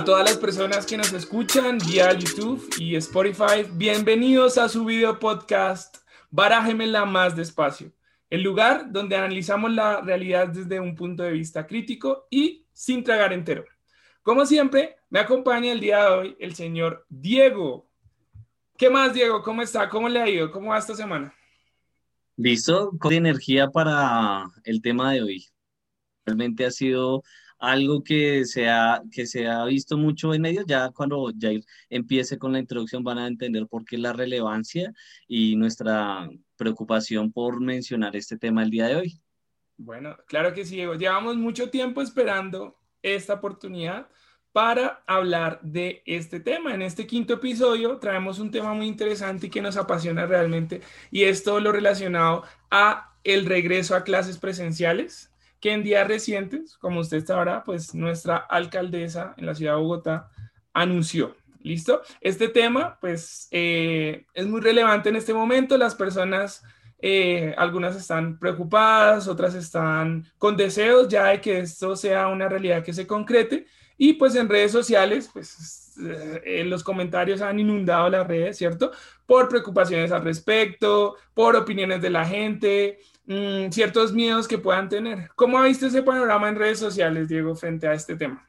A 0.00 0.04
todas 0.04 0.24
las 0.24 0.38
personas 0.38 0.86
que 0.86 0.96
nos 0.96 1.12
escuchan 1.12 1.76
vía 1.76 2.10
YouTube 2.14 2.66
y 2.78 2.96
Spotify, 2.96 3.66
bienvenidos 3.74 4.56
a 4.56 4.66
su 4.66 4.86
video 4.86 5.18
podcast 5.18 5.98
Barájemela 6.30 7.04
más 7.04 7.36
despacio, 7.36 7.92
el 8.30 8.42
lugar 8.42 8.90
donde 8.90 9.16
analizamos 9.16 9.70
la 9.70 10.00
realidad 10.00 10.48
desde 10.48 10.80
un 10.80 10.94
punto 10.94 11.22
de 11.22 11.32
vista 11.32 11.66
crítico 11.66 12.26
y 12.30 12.64
sin 12.72 13.04
tragar 13.04 13.34
entero. 13.34 13.66
Como 14.22 14.46
siempre, 14.46 14.96
me 15.10 15.18
acompaña 15.18 15.70
el 15.70 15.80
día 15.80 16.02
de 16.02 16.10
hoy 16.10 16.36
el 16.40 16.54
señor 16.54 17.04
Diego. 17.10 17.86
¿Qué 18.78 18.88
más, 18.88 19.12
Diego? 19.12 19.42
¿Cómo 19.42 19.60
está? 19.60 19.90
¿Cómo 19.90 20.08
le 20.08 20.22
ha 20.22 20.26
ido? 20.30 20.50
¿Cómo 20.50 20.70
va 20.70 20.78
esta 20.78 20.94
semana? 20.94 21.34
Listo, 22.38 22.90
con 22.98 23.12
energía 23.12 23.68
para 23.68 24.46
el 24.64 24.80
tema 24.80 25.12
de 25.12 25.20
hoy. 25.20 25.46
Realmente 26.24 26.64
ha 26.64 26.70
sido 26.70 27.22
algo 27.60 28.02
que 28.02 28.46
se 28.46 28.68
ha, 28.68 29.02
que 29.12 29.26
se 29.26 29.46
ha 29.46 29.64
visto 29.66 29.96
mucho 29.98 30.32
en 30.34 30.42
medios, 30.42 30.64
ya 30.66 30.90
cuando 30.90 31.30
ya 31.36 31.50
empiece 31.90 32.38
con 32.38 32.52
la 32.52 32.58
introducción 32.58 33.04
van 33.04 33.18
a 33.18 33.26
entender 33.26 33.66
por 33.66 33.84
qué 33.84 33.98
la 33.98 34.12
relevancia 34.12 34.92
y 35.28 35.56
nuestra 35.56 36.28
preocupación 36.56 37.30
por 37.30 37.60
mencionar 37.60 38.16
este 38.16 38.38
tema 38.38 38.62
el 38.62 38.70
día 38.70 38.86
de 38.86 38.96
hoy. 38.96 39.20
Bueno, 39.76 40.16
claro 40.26 40.52
que 40.54 40.64
sí, 40.64 40.76
Llevamos 40.76 41.36
mucho 41.36 41.70
tiempo 41.70 42.02
esperando 42.02 42.78
esta 43.02 43.34
oportunidad 43.34 44.08
para 44.52 45.02
hablar 45.06 45.60
de 45.62 46.02
este 46.06 46.40
tema. 46.40 46.74
En 46.74 46.82
este 46.82 47.06
quinto 47.06 47.34
episodio 47.34 47.98
traemos 47.98 48.38
un 48.38 48.50
tema 48.50 48.74
muy 48.74 48.86
interesante 48.86 49.46
y 49.46 49.50
que 49.50 49.62
nos 49.62 49.76
apasiona 49.76 50.26
realmente 50.26 50.80
y 51.10 51.24
es 51.24 51.44
todo 51.44 51.60
lo 51.60 51.72
relacionado 51.72 52.42
a 52.70 53.14
el 53.22 53.46
regreso 53.46 53.94
a 53.94 54.02
clases 54.02 54.38
presenciales 54.38 55.29
que 55.60 55.72
en 55.72 55.82
días 55.82 56.08
recientes, 56.08 56.76
como 56.78 57.00
usted 57.00 57.24
sabrá, 57.24 57.62
pues 57.64 57.94
nuestra 57.94 58.36
alcaldesa 58.36 59.34
en 59.36 59.46
la 59.46 59.54
ciudad 59.54 59.74
de 59.74 59.80
Bogotá 59.80 60.30
anunció. 60.72 61.36
¿Listo? 61.62 62.00
Este 62.22 62.48
tema, 62.48 62.96
pues, 63.00 63.48
eh, 63.50 64.24
es 64.32 64.46
muy 64.46 64.62
relevante 64.62 65.10
en 65.10 65.16
este 65.16 65.34
momento. 65.34 65.76
Las 65.76 65.94
personas, 65.94 66.62
eh, 67.02 67.54
algunas 67.58 67.94
están 67.96 68.38
preocupadas, 68.38 69.28
otras 69.28 69.54
están 69.54 70.26
con 70.38 70.56
deseos 70.56 71.08
ya 71.08 71.26
de 71.26 71.40
que 71.40 71.60
esto 71.60 71.96
sea 71.96 72.28
una 72.28 72.48
realidad 72.48 72.82
que 72.82 72.94
se 72.94 73.06
concrete. 73.06 73.66
Y 73.98 74.14
pues 74.14 74.34
en 74.36 74.48
redes 74.48 74.72
sociales, 74.72 75.28
pues 75.30 75.92
eh, 76.44 76.64
los 76.64 76.82
comentarios 76.82 77.42
han 77.42 77.60
inundado 77.60 78.08
las 78.08 78.26
redes, 78.26 78.56
¿cierto? 78.56 78.92
Por 79.26 79.48
preocupaciones 79.48 80.10
al 80.12 80.24
respecto, 80.24 81.16
por 81.34 81.54
opiniones 81.54 82.00
de 82.00 82.08
la 82.08 82.24
gente, 82.24 82.98
Mm, 83.30 83.70
ciertos 83.70 84.12
miedos 84.12 84.48
que 84.48 84.58
puedan 84.58 84.88
tener. 84.88 85.30
¿Cómo 85.36 85.56
ha 85.56 85.64
visto 85.64 85.86
ese 85.86 86.02
panorama 86.02 86.48
en 86.48 86.56
redes 86.56 86.80
sociales, 86.80 87.28
Diego, 87.28 87.54
frente 87.54 87.86
a 87.86 87.94
este 87.94 88.16
tema? 88.16 88.44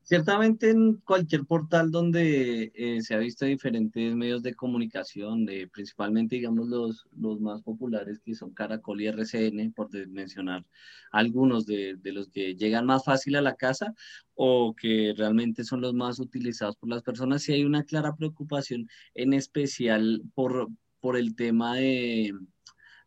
Ciertamente 0.00 0.70
en 0.70 0.94
cualquier 1.04 1.44
portal 1.44 1.90
donde 1.90 2.72
eh, 2.74 3.02
se 3.02 3.14
ha 3.14 3.18
visto 3.18 3.44
diferentes 3.44 4.16
medios 4.16 4.42
de 4.42 4.54
comunicación, 4.54 5.44
de, 5.44 5.68
principalmente 5.68 6.36
digamos 6.36 6.66
los, 6.66 7.06
los 7.14 7.40
más 7.40 7.60
populares 7.60 8.20
que 8.20 8.34
son 8.34 8.54
Caracol 8.54 9.02
y 9.02 9.08
RCN, 9.08 9.74
por 9.74 9.90
mencionar 10.08 10.64
algunos 11.10 11.66
de, 11.66 11.96
de, 11.96 12.12
los 12.12 12.30
que 12.30 12.54
llegan 12.54 12.86
más 12.86 13.04
fácil 13.04 13.36
a 13.36 13.42
la 13.42 13.54
casa 13.54 13.92
o 14.34 14.74
que 14.74 15.12
realmente 15.14 15.62
son 15.62 15.82
los 15.82 15.92
más 15.92 16.18
utilizados 16.20 16.76
por 16.76 16.88
las 16.88 17.02
personas, 17.02 17.42
sí 17.42 17.52
hay 17.52 17.64
una 17.64 17.84
clara 17.84 18.16
preocupación 18.16 18.88
en 19.12 19.34
especial 19.34 20.22
por, 20.34 20.70
por 21.00 21.18
el 21.18 21.36
tema 21.36 21.76
de 21.76 22.32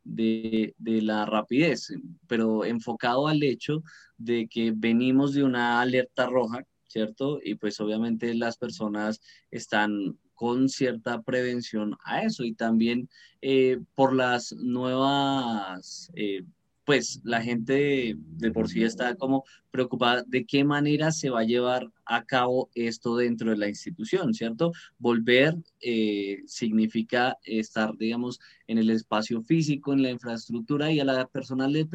de, 0.06 0.73
la 0.78 1.25
rapidez, 1.25 1.94
pero 2.27 2.64
enfocado 2.64 3.27
al 3.27 3.43
hecho 3.43 3.83
de 4.17 4.48
que 4.48 4.71
venimos 4.73 5.33
de 5.33 5.43
una 5.43 5.82
alerta 5.82 6.27
roja, 6.27 6.64
¿cierto? 6.88 7.39
Y 7.43 7.55
pues 7.55 7.80
obviamente 7.82 8.33
las 8.36 8.58
personas 8.58 9.20
están 9.52 10.17
con 10.36 10.70
cierta 10.70 11.21
prevención 11.21 11.98
a 12.04 12.21
eso 12.21 12.44
y 12.44 12.54
también 12.54 13.10
eh, 13.42 13.80
por 13.95 14.14
las 14.14 14.54
nuevas 14.54 16.11
eh, 16.15 16.44
pues 16.85 17.19
la 17.23 17.41
gente 17.41 18.15
de, 18.17 18.51
por 18.51 18.69
sí 18.69 18.83
está 18.83 19.15
como 19.15 19.43
preocupada 19.71 20.23
de 20.27 20.45
qué 20.45 20.63
manera 20.63 21.11
se 21.11 21.29
va 21.29 21.41
a 21.41 21.45
llevar 21.45 21.91
a 22.05 22.23
cabo 22.23 22.69
esto 22.75 23.17
dentro 23.17 23.49
de 23.49 23.57
la 23.57 23.67
institución, 23.67 24.33
¿cierto? 24.33 24.71
Volver 24.99 25.55
eh, 25.81 26.43
significa 26.45 27.37
estar, 27.43 27.97
digamos, 27.97 28.39
en 28.67 28.77
el 28.77 28.91
espacio 28.91 29.41
físico, 29.41 29.93
en 29.93 30.03
la 30.03 30.11
infraestructura 30.11 30.91
y 30.91 30.99
a 30.99 31.05
la 31.05 31.27
persona 31.27 31.67
le 31.67 31.87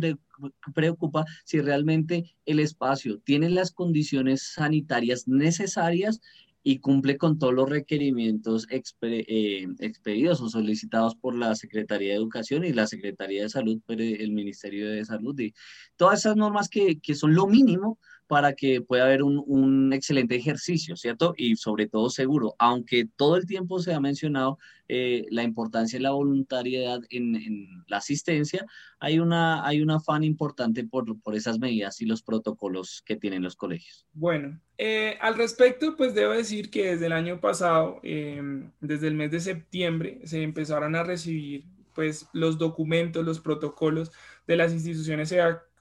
preocupa 0.75 1.25
si 1.45 1.61
realmente 1.61 2.35
el 2.45 2.59
espacio 2.59 3.19
tiene 3.21 3.49
las 3.49 3.71
condiciones 3.71 4.43
sanitarias 4.55 5.29
necesarias 5.29 6.21
y 6.63 6.81
cumple 6.81 7.17
con 7.17 7.39
todos 7.39 7.55
los 7.55 7.69
requerimientos 7.69 8.67
eh, 8.71 9.67
expedidos 9.79 10.41
o 10.41 10.49
solicitados 10.49 11.15
por 11.17 11.35
la 11.35 11.55
Secretaría 11.55 12.11
de 12.11 12.17
Educación 12.17 12.65
y 12.65 12.73
la 12.73 12.87
Secretaría 12.87 13.43
de 13.43 13.49
Salud, 13.49 13.81
el 13.89 14.33
Ministerio 14.33 14.91
de 14.91 15.05
Salud, 15.05 15.39
y 15.41 15.55
todas 15.97 16.21
esas 16.21 16.37
normas 16.37 16.69
que, 16.69 17.01
que 17.01 17.15
son 17.15 17.35
lo 17.35 17.47
mínimo 17.47 17.99
para 18.31 18.53
que 18.53 18.81
pueda 18.81 19.07
haber 19.07 19.25
un, 19.25 19.43
un, 19.45 19.93
excelente 19.93 20.37
ejercicio, 20.37 20.95
¿cierto? 20.95 21.35
Y 21.37 21.57
sobre 21.57 21.89
todo 21.89 22.11
seguro, 22.11 22.55
aunque 22.61 23.09
todo 23.17 23.35
el 23.35 23.45
tiempo 23.45 23.81
se 23.81 23.93
ha 23.93 23.99
mencionado 23.99 24.57
eh, 24.87 25.27
la 25.31 25.43
importancia 25.43 25.99
de 25.99 26.05
la 26.05 26.13
voluntariedad 26.13 27.01
en, 27.11 27.85
la 27.89 27.97
asistencia, 27.97 28.65
hay, 29.01 29.19
una, 29.19 29.67
hay 29.67 29.83
un 29.83 29.91
afán 29.91 30.23
importante 30.23 30.85
por, 30.85 31.21
por 31.23 31.35
esas 31.35 31.59
medidas 31.59 32.01
y 32.01 32.07
los 32.07 32.23
protocolos 32.23 33.03
que 33.05 33.17
tienen 33.17 33.43
los 33.43 33.57
colegios. 33.57 34.07
Bueno, 34.13 34.61
eh, 34.79 35.19
al 35.21 35.37
respecto, 35.37 35.97
pues 35.97 36.15
debo 36.15 36.31
decir 36.31 36.71
que 36.71 36.93
desde 36.93 37.07
el 37.07 37.13
año 37.13 37.41
pasado, 37.41 37.99
eh, 38.05 38.41
desde 38.81 39.09
el 39.09 39.15
mes 39.15 39.33
de 39.33 39.41
septiembre, 39.41 40.21
se 40.23 40.41
empezaron 40.45 40.95
a 40.95 41.03
recibir 41.03 41.65
pues 41.97 42.29
los 42.33 42.59
documentos, 42.59 43.25
los 43.25 43.41
protocolos 43.41 44.13
de 44.47 44.57
las 44.57 44.73
instituciones 44.73 45.33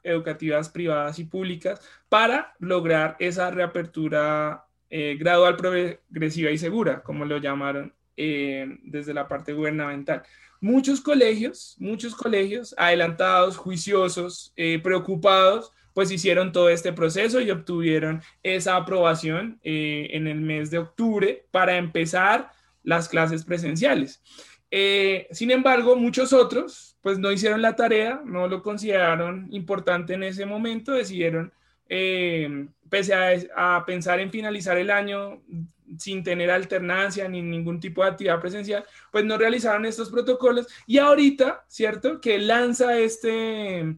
educativas 0.10 0.70
privadas 0.70 1.20
y 1.20 1.26
públicas 1.26 1.82
para 2.10 2.56
lograr 2.60 3.16
esa 3.20 3.52
reapertura 3.52 4.66
eh, 4.90 5.16
gradual, 5.20 5.56
progresiva 5.56 6.50
y 6.50 6.58
segura, 6.58 7.04
como 7.04 7.26
lo 7.26 7.38
llamaron 7.38 7.94
eh, 8.18 8.78
desde 8.84 9.14
la 9.14 9.28
parte 9.28 9.54
gubernamental. 9.54 10.24
Muchos 10.62 11.00
colegios, 11.00 11.76
muchos 11.80 12.16
colegios 12.16 12.74
adelantados, 12.78 13.56
juiciosos, 13.56 14.52
eh, 14.56 14.80
preocupados, 14.82 15.72
pues 15.94 16.12
hicieron 16.12 16.52
todo 16.52 16.70
este 16.70 16.92
proceso 16.92 17.40
y 17.40 17.52
obtuvieron 17.52 18.22
esa 18.44 18.76
aprobación 18.76 19.60
en 19.64 20.28
el 20.28 20.40
mes 20.40 20.72
de 20.72 20.78
octubre 20.78 21.46
para 21.52 21.78
empezar 21.78 22.52
las 22.84 23.10
clases 23.10 23.44
presenciales. 23.44 24.22
Sin 25.32 25.52
embargo, 25.52 25.96
muchos 25.96 26.34
otros, 26.34 26.98
pues 27.02 27.18
no 27.18 27.32
hicieron 27.32 27.62
la 27.62 27.76
tarea, 27.76 28.22
no 28.26 28.48
lo 28.48 28.62
consideraron 28.62 29.48
importante 29.52 30.14
en 30.14 30.24
ese 30.24 30.46
momento, 30.46 30.94
decidieron, 30.94 31.52
eh, 31.88 32.68
pese 32.90 33.14
a, 33.56 33.84
pensar 33.86 34.20
en 34.20 34.32
finalizar 34.32 34.78
el 34.78 34.92
año 34.92 35.42
sin 35.98 36.24
tener 36.24 36.52
alternancia 36.52 37.28
ni 37.28 37.42
ningún 37.42 37.80
tipo 37.80 38.04
de 38.04 38.10
actividad 38.10 38.40
presencial, 38.40 38.86
pues 39.12 39.26
no 39.26 39.38
realizaron 39.38 39.86
estos 39.86 40.12
protocolos 40.12 40.68
y 40.86 41.00
ahorita, 41.00 41.66
¿cierto? 41.68 42.22
Que 42.22 42.38
lanza 42.38 42.98
este, 42.98 43.96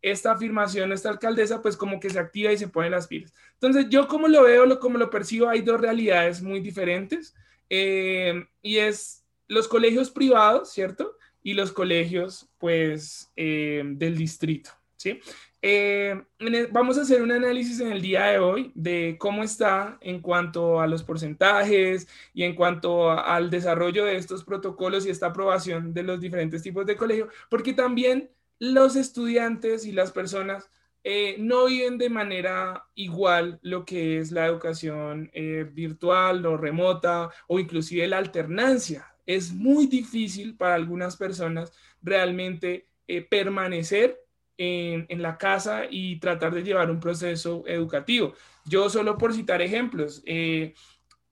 esta 0.00 0.32
afirmación 0.32 0.92
esta 0.92 1.10
alcaldesa, 1.10 1.60
pues 1.60 1.76
como 1.76 2.00
que 2.00 2.10
se 2.10 2.18
activa 2.18 2.52
y 2.52 2.56
se 2.56 2.68
pone 2.68 2.88
las 2.88 3.08
pilas. 3.08 3.34
Entonces, 3.54 3.86
yo 3.90 4.08
como 4.08 4.28
lo 4.28 4.42
veo, 4.42 4.64
lo, 4.64 4.78
como 4.78 4.96
lo 4.96 5.10
percibo, 5.10 5.48
hay 5.48 5.60
dos 5.60 5.80
realidades 5.80 6.40
muy 6.40 6.60
diferentes 6.60 7.34
eh, 7.68 8.46
y 8.62 8.78
es 8.78 9.23
los 9.48 9.68
colegios 9.68 10.10
privados, 10.10 10.72
¿cierto? 10.72 11.16
y 11.44 11.52
los 11.52 11.70
colegios, 11.70 12.48
pues, 12.58 13.30
eh, 13.36 13.82
del 13.84 14.16
distrito, 14.16 14.70
¿sí? 14.96 15.20
Eh, 15.60 16.20
e, 16.38 16.66
vamos 16.72 16.98
a 16.98 17.02
hacer 17.02 17.22
un 17.22 17.32
análisis 17.32 17.80
en 17.80 17.92
el 17.92 18.02
día 18.02 18.24
de 18.26 18.38
hoy 18.38 18.72
de 18.74 19.16
cómo 19.18 19.44
está 19.44 19.98
en 20.00 20.20
cuanto 20.20 20.80
a 20.80 20.86
los 20.86 21.02
porcentajes 21.02 22.08
y 22.34 22.42
en 22.42 22.54
cuanto 22.54 23.10
al 23.10 23.50
desarrollo 23.50 24.04
de 24.04 24.16
estos 24.16 24.44
protocolos 24.44 25.06
y 25.06 25.10
esta 25.10 25.28
aprobación 25.28 25.94
de 25.94 26.02
los 26.02 26.20
diferentes 26.20 26.62
tipos 26.62 26.86
de 26.86 26.96
colegio, 26.96 27.28
porque 27.50 27.74
también 27.74 28.30
los 28.58 28.96
estudiantes 28.96 29.84
y 29.86 29.92
las 29.92 30.12
personas 30.12 30.70
eh, 31.02 31.36
no 31.38 31.66
viven 31.66 31.98
de 31.98 32.08
manera 32.08 32.86
igual 32.94 33.58
lo 33.62 33.84
que 33.84 34.18
es 34.18 34.32
la 34.32 34.46
educación 34.46 35.30
virtual 35.72 36.46
o 36.46 36.56
remota 36.56 37.28
o 37.46 37.58
inclusive 37.58 38.06
la 38.06 38.18
alternancia 38.18 39.13
es 39.26 39.52
muy 39.52 39.86
difícil 39.86 40.56
para 40.56 40.74
algunas 40.74 41.16
personas 41.16 41.72
realmente 42.02 42.88
eh, 43.06 43.22
permanecer 43.22 44.20
en, 44.56 45.22
la 45.22 45.36
casa 45.36 45.82
y 45.90 46.16
tratar 46.20 46.54
de 46.54 46.62
llevar 46.62 46.90
un 46.90 47.00
proceso 47.00 47.64
educativo. 47.66 48.34
Yo 48.64 48.88
solo 48.88 49.18
por 49.18 49.34
citar 49.34 49.62
ejemplos, 49.62 50.22
eh, 50.26 50.74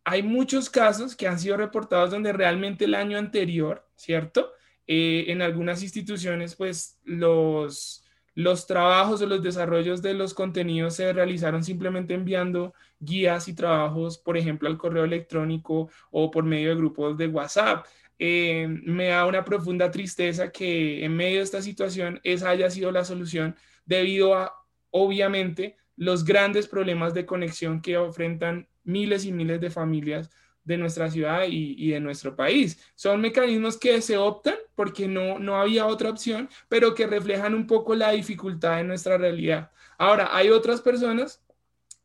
hay 0.05 0.23
muchos 0.23 0.69
casos 0.69 1.15
que 1.15 1.29
han 1.29 1.39
sido 1.39 1.57
reportados 1.57 2.11
donde 2.11 2.33
realmente 2.33 2.87
el 2.87 2.95
año 2.95 3.19
anterior, 3.19 3.87
¿cierto? 3.95 4.53
Eh, 4.87 5.27
en 5.29 5.43
algunas 5.43 5.83
instituciones, 5.83 6.57
pues 6.57 6.99
los, 7.05 8.05
los 8.35 8.67
trabajos 8.67 9.23
o 9.23 9.27
los 9.27 9.43
desarrollos 9.43 10.03
de 10.03 10.15
los 10.15 10.35
contenidos 10.35 10.97
se 10.97 11.13
realizaron 11.13 11.63
simplemente 11.63 12.15
enviando 12.15 12.75
guías 13.03 13.49
y 13.49 13.55
trabajos, 13.55 14.19
por 14.19 14.37
ejemplo, 14.39 14.69
al 14.69 14.79
correo 14.79 15.05
electrónico 15.05 15.91
o 16.11 16.31
por 16.31 16.45
medio 16.45 16.71
de 16.71 16.77
grupos 16.77 17.19
de 17.19 17.27
WhatsApp. 17.27 17.85
Eh, 18.19 18.69
me 18.69 19.09
da 19.09 19.27
una 19.27 19.45
profunda 19.45 19.91
tristeza 19.91 20.53
que 20.53 21.05
en 21.05 21.17
medio 21.17 21.39
de 21.39 21.45
esta 21.45 21.61
situación 21.61 22.21
esa 22.23 22.51
haya 22.51 22.71
sido 22.71 22.93
la 22.93 23.05
solución 23.05 23.57
debido 23.85 24.35
a, 24.37 24.55
obviamente, 24.91 25.77
los 25.97 26.25
grandes 26.25 26.69
problemas 26.69 27.15
de 27.15 27.27
conexión 27.27 27.83
que 27.83 27.95
enfrentan 27.95 28.69
miles 28.85 29.25
y 29.25 29.33
miles 29.33 29.61
de 29.61 29.71
familias 29.71 30.31
de 30.65 30.79
nuestra 30.79 31.11
ciudad 31.11 31.43
y, 31.49 31.91
de 31.91 31.99
nuestro 31.99 32.37
país. 32.37 32.81
Son 32.95 33.21
mecanismos 33.21 33.77
que 33.77 34.01
se 34.01 34.17
optan 34.17 34.55
porque 34.77 35.09
no, 35.09 35.41
no 35.41 35.57
había 35.57 35.87
otra 35.87 36.11
opción, 36.11 36.49
pero 36.69 36.95
que 36.95 37.09
reflejan 37.09 37.55
un 37.55 37.67
poco 37.67 37.97
la 37.97 38.13
dificultad 38.13 38.77
de 38.77 38.85
nuestra 38.85 39.19
realidad. 39.19 39.73
Ahora, 39.99 40.29
hay 40.33 40.51
otras 40.51 40.81
personas 40.81 41.43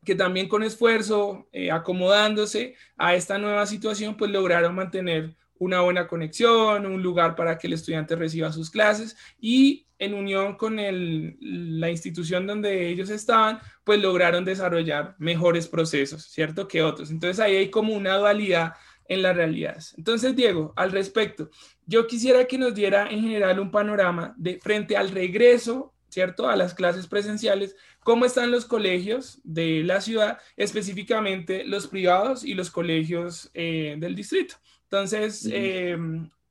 que 0.05 0.15
también 0.15 0.47
con 0.47 0.63
esfuerzo, 0.63 1.47
eh, 1.51 1.71
acomodándose 1.71 2.75
a 2.97 3.15
esta 3.15 3.38
nueva 3.38 3.65
situación, 3.65 4.15
pues 4.15 4.31
lograron 4.31 4.75
mantener 4.75 5.35
una 5.59 5.81
buena 5.81 6.07
conexión, 6.07 6.85
un 6.85 7.01
lugar 7.01 7.35
para 7.35 7.57
que 7.57 7.67
el 7.67 7.73
estudiante 7.73 8.15
reciba 8.15 8.51
sus 8.51 8.69
clases 8.69 9.17
y 9.39 9.88
en 9.99 10.13
unión 10.13 10.55
con 10.55 10.79
el, 10.79 11.38
la 11.39 11.89
institución 11.89 12.45
donde 12.45 12.89
ellos 12.89 13.09
estaban, 13.09 13.59
pues 13.83 13.99
lograron 13.99 14.45
desarrollar 14.45 15.15
mejores 15.17 15.67
procesos, 15.67 16.23
¿cierto? 16.23 16.67
Que 16.67 16.83
otros. 16.83 17.09
Entonces 17.09 17.39
ahí 17.39 17.55
hay 17.55 17.69
como 17.71 17.94
una 17.94 18.15
dualidad 18.17 18.73
en 19.07 19.21
las 19.21 19.35
realidades. 19.35 19.95
Entonces, 19.97 20.35
Diego, 20.35 20.73
al 20.75 20.91
respecto, 20.91 21.49
yo 21.85 22.07
quisiera 22.07 22.45
que 22.45 22.57
nos 22.57 22.75
diera 22.75 23.09
en 23.09 23.21
general 23.21 23.59
un 23.59 23.71
panorama 23.71 24.35
de 24.38 24.59
frente 24.59 24.97
al 24.97 25.09
regreso, 25.09 25.94
¿cierto? 26.18 26.50
A 26.50 26.56
las 26.56 26.74
clases 26.74 27.06
presenciales, 27.06 27.75
cómo 28.00 28.25
están 28.25 28.50
los 28.50 28.66
colegios 28.66 29.40
de 29.44 29.84
la 29.84 30.02
ciudad, 30.02 30.40
específicamente 30.56 31.64
los 31.64 31.86
privados 31.86 32.44
y 32.44 32.56
los 32.56 32.72
colegios 32.72 33.52
eh, 33.54 33.98
del 34.00 34.16
distrito. 34.16 34.56
Entonces, 34.86 35.48
eh, 35.52 35.96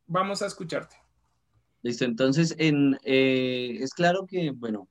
vamos 0.07 0.41
a 0.41 0.47
escucharte. 0.47 0.95
Listo, 1.83 2.05
entonces 2.05 2.55
en, 2.59 2.97
eh, 3.03 3.79
es 3.81 3.93
claro 3.93 4.25
que, 4.25 4.53
bueno, 4.53 4.89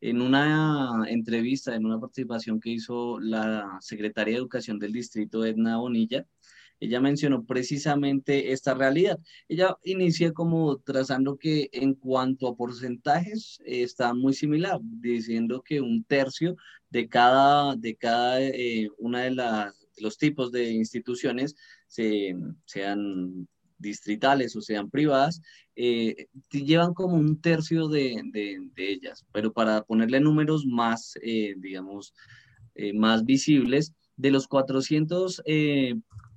en 0.00 0.20
una 0.20 1.04
entrevista, 1.06 1.76
en 1.76 1.86
una 1.86 2.00
participación 2.00 2.58
que 2.58 2.70
hizo 2.70 3.20
la 3.20 3.78
secretaria 3.80 4.32
de 4.32 4.38
Educación 4.38 4.80
del 4.80 4.90
Distrito, 4.90 5.44
Edna 5.44 5.76
Bonilla, 5.76 6.26
ella 6.80 7.00
mencionó 7.00 7.44
precisamente 7.44 8.52
esta 8.52 8.74
realidad. 8.74 9.18
Ella 9.48 9.76
inicia 9.84 10.32
como 10.32 10.78
trazando 10.78 11.36
que 11.36 11.68
en 11.72 11.94
cuanto 11.94 12.48
a 12.48 12.56
porcentajes 12.56 13.60
está 13.64 14.14
muy 14.14 14.34
similar, 14.34 14.78
diciendo 14.82 15.62
que 15.62 15.80
un 15.80 16.04
tercio 16.04 16.56
de 16.90 17.08
cada, 17.08 17.76
de 17.76 17.96
cada 17.96 18.40
eh, 18.42 18.88
una 18.98 19.22
de, 19.22 19.30
las, 19.32 19.86
los 19.98 20.18
tipos 20.18 20.52
de 20.52 20.70
instituciones 20.70 21.56
se, 21.88 22.36
sean 22.64 23.48
distritales 23.78 24.56
o 24.56 24.60
sean 24.60 24.90
privadas, 24.90 25.42
eh, 25.74 26.26
llevan 26.50 26.94
como 26.94 27.16
un 27.16 27.40
tercio 27.40 27.88
de, 27.88 28.22
ellas, 28.76 29.24
pero 29.32 29.52
para 29.52 29.82
ponerle 29.82 30.20
números 30.20 30.64
más, 30.66 31.14
eh, 31.22 31.54
digamos, 31.58 32.14
eh, 32.74 32.92
más 32.92 33.24
visibles, 33.24 33.92
de 34.16 34.30
los 34.30 34.48
400, 34.48 35.42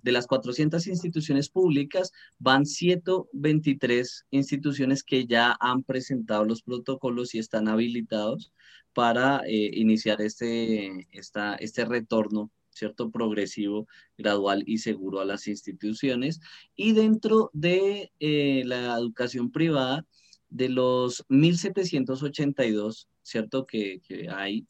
de 0.01 0.11
las 0.11 0.27
400 0.27 0.87
instituciones 0.87 1.49
públicas, 1.49 2.11
van 2.37 2.65
123 2.65 4.25
instituciones 4.31 5.03
que 5.03 5.25
ya 5.25 5.55
han 5.59 5.83
presentado 5.83 6.45
los 6.45 6.61
protocolos 6.61 7.35
y 7.35 7.39
están 7.39 7.67
habilitados 7.67 8.51
para 8.93 9.43
iniciar 9.47 10.21
este, 10.21 11.07
esta, 11.11 11.55
este 11.55 11.85
retorno 11.85 12.51
¿cierto? 12.71 13.11
Progresivo, 13.11 13.87
gradual 14.17 14.63
y 14.65 14.77
seguro 14.77 15.19
a 15.19 15.25
las 15.25 15.47
instituciones. 15.47 16.39
Y 16.75 16.93
dentro 16.93 17.49
de 17.53 18.11
eh, 18.19 18.63
la 18.65 18.97
educación 18.97 19.51
privada, 19.51 20.05
de 20.49 20.69
los 20.69 21.25
1.782, 21.27 23.07
¿cierto? 23.21 23.65
Que, 23.65 24.01
que 24.01 24.29
hay 24.29 24.65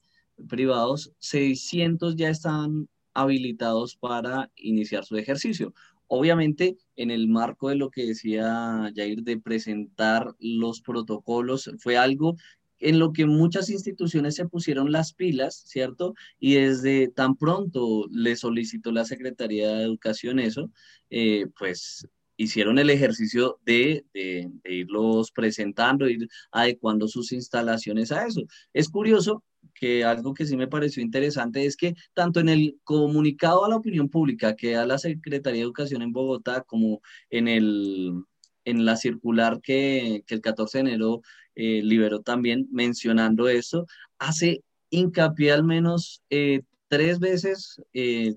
privados, 0.48 1.14
600 1.20 2.16
ya 2.16 2.30
están 2.30 2.90
habilitados 3.22 3.96
para 3.96 4.52
iniciar 4.56 5.06
su 5.06 5.18
ejercicio. 5.18 5.74
Obviamente, 6.08 6.78
en 6.96 7.12
el 7.12 7.28
marco 7.28 7.70
de 7.70 7.76
lo 7.76 7.92
que 7.92 8.06
decía 8.06 8.92
Jair 8.96 9.22
de 9.24 9.40
presentar 9.40 10.36
los 10.40 10.82
protocolos, 10.82 11.72
fue 11.80 11.98
algo 11.98 12.36
en 12.80 12.98
lo 13.00 13.14
que 13.14 13.26
muchas 13.26 13.70
instituciones 13.70 14.36
se 14.36 14.48
pusieron 14.48 14.92
las 14.92 15.14
pilas, 15.14 15.64
¿cierto? 15.68 16.16
Y 16.40 16.56
desde 16.56 17.10
tan 17.10 17.36
pronto 17.36 18.08
le 18.12 18.36
solicitó 18.36 18.92
la 18.92 19.06
Secretaría 19.06 19.70
de 19.70 19.84
Educación 19.84 20.40
eso, 20.40 20.72
eh, 21.10 21.46
pues 21.58 22.08
hicieron 22.38 22.80
el 22.80 22.90
ejercicio 22.90 23.60
de, 23.66 24.06
de, 24.14 24.50
irlos 24.64 25.32
presentando, 25.32 26.08
ir 26.08 26.28
adecuando 26.52 27.08
sus 27.10 27.34
instalaciones 27.34 28.14
a 28.14 28.26
eso. 28.26 28.44
Es 28.74 28.90
curioso 28.90 29.44
que 29.74 30.04
algo 30.04 30.34
que 30.34 30.46
sí 30.46 30.58
me 30.58 30.68
pareció 30.68 31.02
interesante 31.04 31.66
es 31.66 31.76
que 31.76 31.96
tanto 32.14 32.40
en 32.40 32.50
el 32.50 32.80
comunicado 32.84 33.66
a 33.66 33.70
la 33.70 33.78
opinión 33.78 34.10
pública 34.10 34.56
que 34.56 34.72
da 34.72 34.86
la 34.86 34.98
Secretaría 34.98 35.60
de 35.60 35.66
Educación 35.66 36.02
en 36.02 36.12
Bogotá 36.14 36.62
como 36.62 37.02
en 37.30 37.48
el 37.48 38.14
en 38.66 38.86
la 38.86 38.96
circular 38.98 39.62
que, 39.62 40.24
que 40.28 40.36
el 40.36 40.42
14 40.42 40.78
de 40.78 40.82
enero 40.82 41.22
eh, 41.56 41.82
liberó 41.84 42.22
también 42.22 42.68
mencionando 42.72 43.50
eso, 43.50 43.86
hace 44.18 44.64
hincapié 44.90 45.52
al 45.52 45.64
menos 45.64 46.22
eh, 46.30 46.62
tres 46.88 47.20
veces 47.20 47.82
eh, 47.94 48.36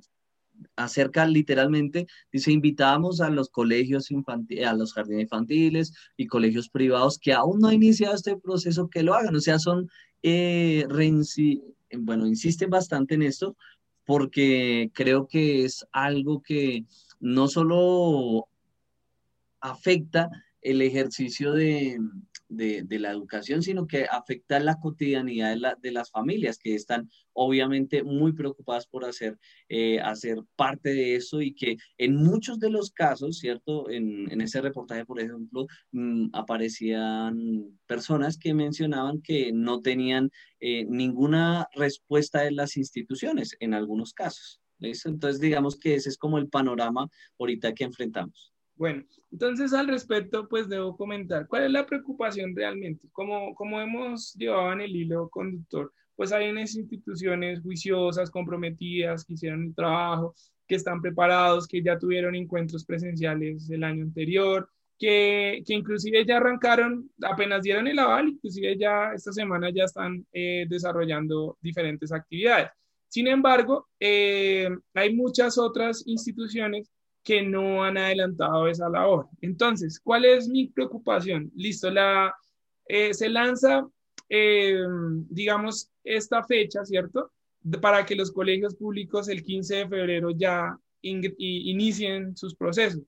acerca 0.76 1.26
literalmente, 1.26 2.06
dice, 2.30 2.52
invitamos 2.52 3.20
a 3.20 3.30
los 3.30 3.48
colegios 3.48 4.10
infantiles, 4.10 4.66
a 4.66 4.74
los 4.74 4.92
jardines 4.92 5.24
infantiles 5.24 5.92
y 6.16 6.26
colegios 6.26 6.68
privados 6.68 7.18
que 7.18 7.32
aún 7.32 7.60
no 7.60 7.68
han 7.68 7.74
iniciado 7.74 8.14
este 8.14 8.36
proceso, 8.36 8.88
que 8.88 9.02
lo 9.02 9.14
hagan, 9.14 9.36
o 9.36 9.40
sea, 9.40 9.58
son, 9.58 9.88
bueno, 11.98 12.26
insisten 12.26 12.70
bastante 12.70 13.14
en 13.14 13.22
esto 13.22 13.56
porque 14.04 14.90
creo 14.94 15.26
que 15.28 15.64
es 15.64 15.86
algo 15.92 16.42
que 16.42 16.84
no 17.20 17.48
solo 17.48 18.48
afecta 19.60 20.28
el 20.60 20.82
ejercicio 20.82 21.52
de, 21.52 21.98
de, 22.56 22.98
la 22.98 23.10
educación, 23.10 23.62
sino 23.62 23.86
que 23.86 24.04
afecta 24.04 24.60
la 24.60 24.78
cotidianidad 24.78 25.78
de, 25.78 25.92
las 25.92 26.10
familias 26.10 26.58
que 26.58 26.74
están 26.74 27.08
obviamente 27.32 28.02
muy 28.02 28.32
preocupadas 28.32 28.86
por 28.86 29.04
hacer, 29.04 29.38
eh, 29.68 30.00
hacer 30.00 30.38
parte 30.56 30.90
de 30.90 31.16
eso 31.16 31.40
y 31.40 31.54
que 31.54 31.76
en 31.98 32.16
muchos 32.16 32.58
de 32.58 32.70
los 32.70 32.90
casos, 32.90 33.38
¿cierto? 33.38 33.88
En, 33.90 34.40
ese 34.40 34.60
reportaje, 34.60 35.04
por 35.04 35.20
ejemplo, 35.20 35.66
mm, 35.92 36.30
aparecían 36.32 37.78
personas 37.86 38.36
que 38.38 38.54
mencionaban 38.54 39.22
que 39.22 39.52
no 39.52 39.80
tenían 39.80 40.30
eh, 40.60 40.84
ninguna 40.84 41.68
respuesta 41.74 42.42
de 42.42 42.52
las 42.52 42.76
instituciones 42.76 43.56
en 43.60 43.74
algunos 43.74 44.12
casos. 44.12 44.60
Entonces, 44.80 45.40
digamos 45.40 45.76
que 45.78 45.94
ese 45.94 46.08
es 46.08 46.18
como 46.18 46.38
el 46.38 46.48
panorama 46.48 47.08
ahorita 47.38 47.72
que 47.72 47.84
enfrentamos. 47.84 48.51
Bueno, 48.76 49.04
entonces 49.30 49.72
al 49.72 49.88
respecto, 49.88 50.48
pues 50.48 50.68
debo 50.68 50.96
comentar 50.96 51.46
cuál 51.46 51.64
es 51.64 51.70
la 51.70 51.86
preocupación 51.86 52.54
realmente. 52.56 53.08
Como, 53.12 53.54
como 53.54 53.80
hemos 53.80 54.34
llevado 54.34 54.72
en 54.72 54.80
el 54.80 54.96
hilo 54.96 55.28
conductor, 55.28 55.92
pues 56.16 56.32
hay 56.32 56.50
unas 56.50 56.74
instituciones 56.74 57.60
juiciosas, 57.60 58.30
comprometidas, 58.30 59.24
que 59.24 59.34
hicieron 59.34 59.64
el 59.64 59.74
trabajo, 59.74 60.34
que 60.66 60.76
están 60.76 61.00
preparados, 61.00 61.66
que 61.66 61.82
ya 61.82 61.98
tuvieron 61.98 62.34
encuentros 62.34 62.84
presenciales 62.84 63.68
el 63.70 63.84
año 63.84 64.04
anterior, 64.04 64.68
que, 64.98 65.62
que 65.66 65.74
inclusive 65.74 66.24
ya 66.24 66.36
arrancaron, 66.38 67.10
apenas 67.22 67.62
dieron 67.62 67.86
el 67.88 67.98
aval, 67.98 68.28
inclusive 68.28 68.76
ya 68.78 69.12
esta 69.14 69.32
semana 69.32 69.70
ya 69.70 69.84
están 69.84 70.26
eh, 70.32 70.66
desarrollando 70.68 71.58
diferentes 71.60 72.12
actividades. 72.12 72.70
Sin 73.08 73.26
embargo, 73.26 73.88
eh, 74.00 74.70
hay 74.94 75.14
muchas 75.14 75.58
otras 75.58 76.02
instituciones 76.06 76.90
que 77.22 77.42
no 77.42 77.84
han 77.84 77.96
adelantado 77.96 78.68
esa 78.68 78.88
labor. 78.88 79.28
Entonces, 79.40 80.00
¿cuál 80.00 80.24
es 80.24 80.48
mi 80.48 80.68
preocupación? 80.68 81.50
Listo, 81.54 81.90
la, 81.90 82.34
eh, 82.86 83.14
se 83.14 83.28
lanza, 83.28 83.86
eh, 84.28 84.80
digamos, 85.28 85.90
esta 86.04 86.42
fecha, 86.42 86.84
¿cierto? 86.84 87.30
para 87.80 88.04
que 88.04 88.16
los 88.16 88.32
colegios 88.32 88.74
públicos 88.74 89.28
el 89.28 89.42
15 89.42 89.76
de 89.76 89.88
febrero 89.88 90.30
ya 90.30 90.76
inicien 91.02 92.36
sus 92.36 92.54
procesos. 92.54 93.02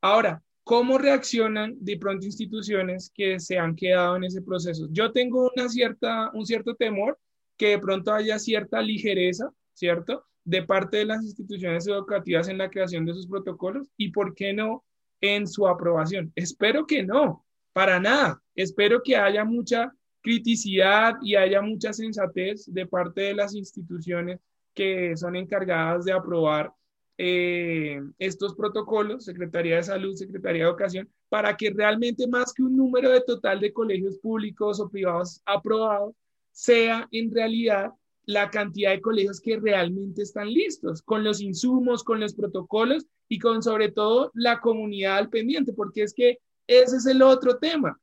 Ahora, 0.00 0.42
¿cómo 0.64 0.98
reaccionan 0.98 1.76
de 1.80 1.96
pronto 1.96 2.26
instituciones 2.26 3.10
que 3.14 3.40
se 3.40 3.58
han 3.58 3.74
quedado 3.74 4.16
en 4.16 4.24
ese 4.24 4.42
proceso? 4.42 4.88
Yo 4.90 5.12
tengo 5.12 5.50
una 5.54 5.68
cierta, 5.68 6.30
un 6.34 6.46
cierto 6.46 6.74
temor 6.74 7.18
que 7.56 7.70
de 7.70 7.78
pronto 7.78 8.12
haya 8.12 8.38
cierta 8.38 8.80
ligereza, 8.80 9.50
¿cierto? 9.72 10.24
De 10.46 10.62
parte 10.62 10.98
de 10.98 11.04
las 11.04 11.22
instituciones 11.24 11.86
educativas 11.88 12.48
en 12.48 12.58
la 12.58 12.70
creación 12.70 13.04
de 13.04 13.12
sus 13.12 13.26
protocolos 13.26 13.88
y, 13.96 14.10
¿por 14.12 14.32
qué 14.34 14.52
no, 14.52 14.84
en 15.20 15.46
su 15.46 15.66
aprobación? 15.66 16.32
Espero 16.36 16.86
que 16.86 17.02
no, 17.02 17.44
para 17.72 17.98
nada. 17.98 18.40
Espero 18.54 19.02
que 19.02 19.16
haya 19.16 19.44
mucha 19.44 19.92
criticidad 20.22 21.16
y 21.20 21.34
haya 21.34 21.60
mucha 21.60 21.92
sensatez 21.92 22.72
de 22.72 22.86
parte 22.86 23.22
de 23.22 23.34
las 23.34 23.54
instituciones 23.54 24.38
que 24.72 25.16
son 25.16 25.34
encargadas 25.34 26.04
de 26.04 26.12
aprobar 26.12 26.72
eh, 27.18 28.00
estos 28.18 28.54
protocolos, 28.54 29.24
Secretaría 29.24 29.76
de 29.76 29.82
Salud, 29.82 30.14
Secretaría 30.14 30.62
de 30.62 30.68
Educación, 30.70 31.10
para 31.28 31.56
que 31.56 31.70
realmente 31.70 32.28
más 32.28 32.52
que 32.52 32.62
un 32.62 32.76
número 32.76 33.10
de 33.10 33.22
total 33.22 33.58
de 33.58 33.72
colegios 33.72 34.16
públicos 34.18 34.78
o 34.78 34.88
privados 34.88 35.42
aprobados, 35.44 36.14
sea 36.52 37.08
en 37.10 37.34
realidad 37.34 37.90
la 38.26 38.50
cantidad 38.50 38.90
de 38.90 39.00
colegios 39.00 39.40
que 39.40 39.58
realmente 39.58 40.22
están 40.22 40.52
listos, 40.52 41.00
con 41.02 41.24
los 41.24 41.40
insumos, 41.40 42.02
con 42.04 42.20
los 42.20 42.34
protocolos 42.34 43.06
y 43.28 43.38
con 43.38 43.62
sobre 43.62 43.90
todo 43.90 44.32
la 44.34 44.60
comunidad 44.60 45.18
al 45.18 45.30
pendiente, 45.30 45.72
porque 45.72 46.02
es 46.02 46.12
que 46.12 46.38
ese 46.66 46.96
es 46.96 47.06
el 47.06 47.22
otro 47.22 47.58
tema. 47.58 47.98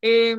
Eh, 0.00 0.36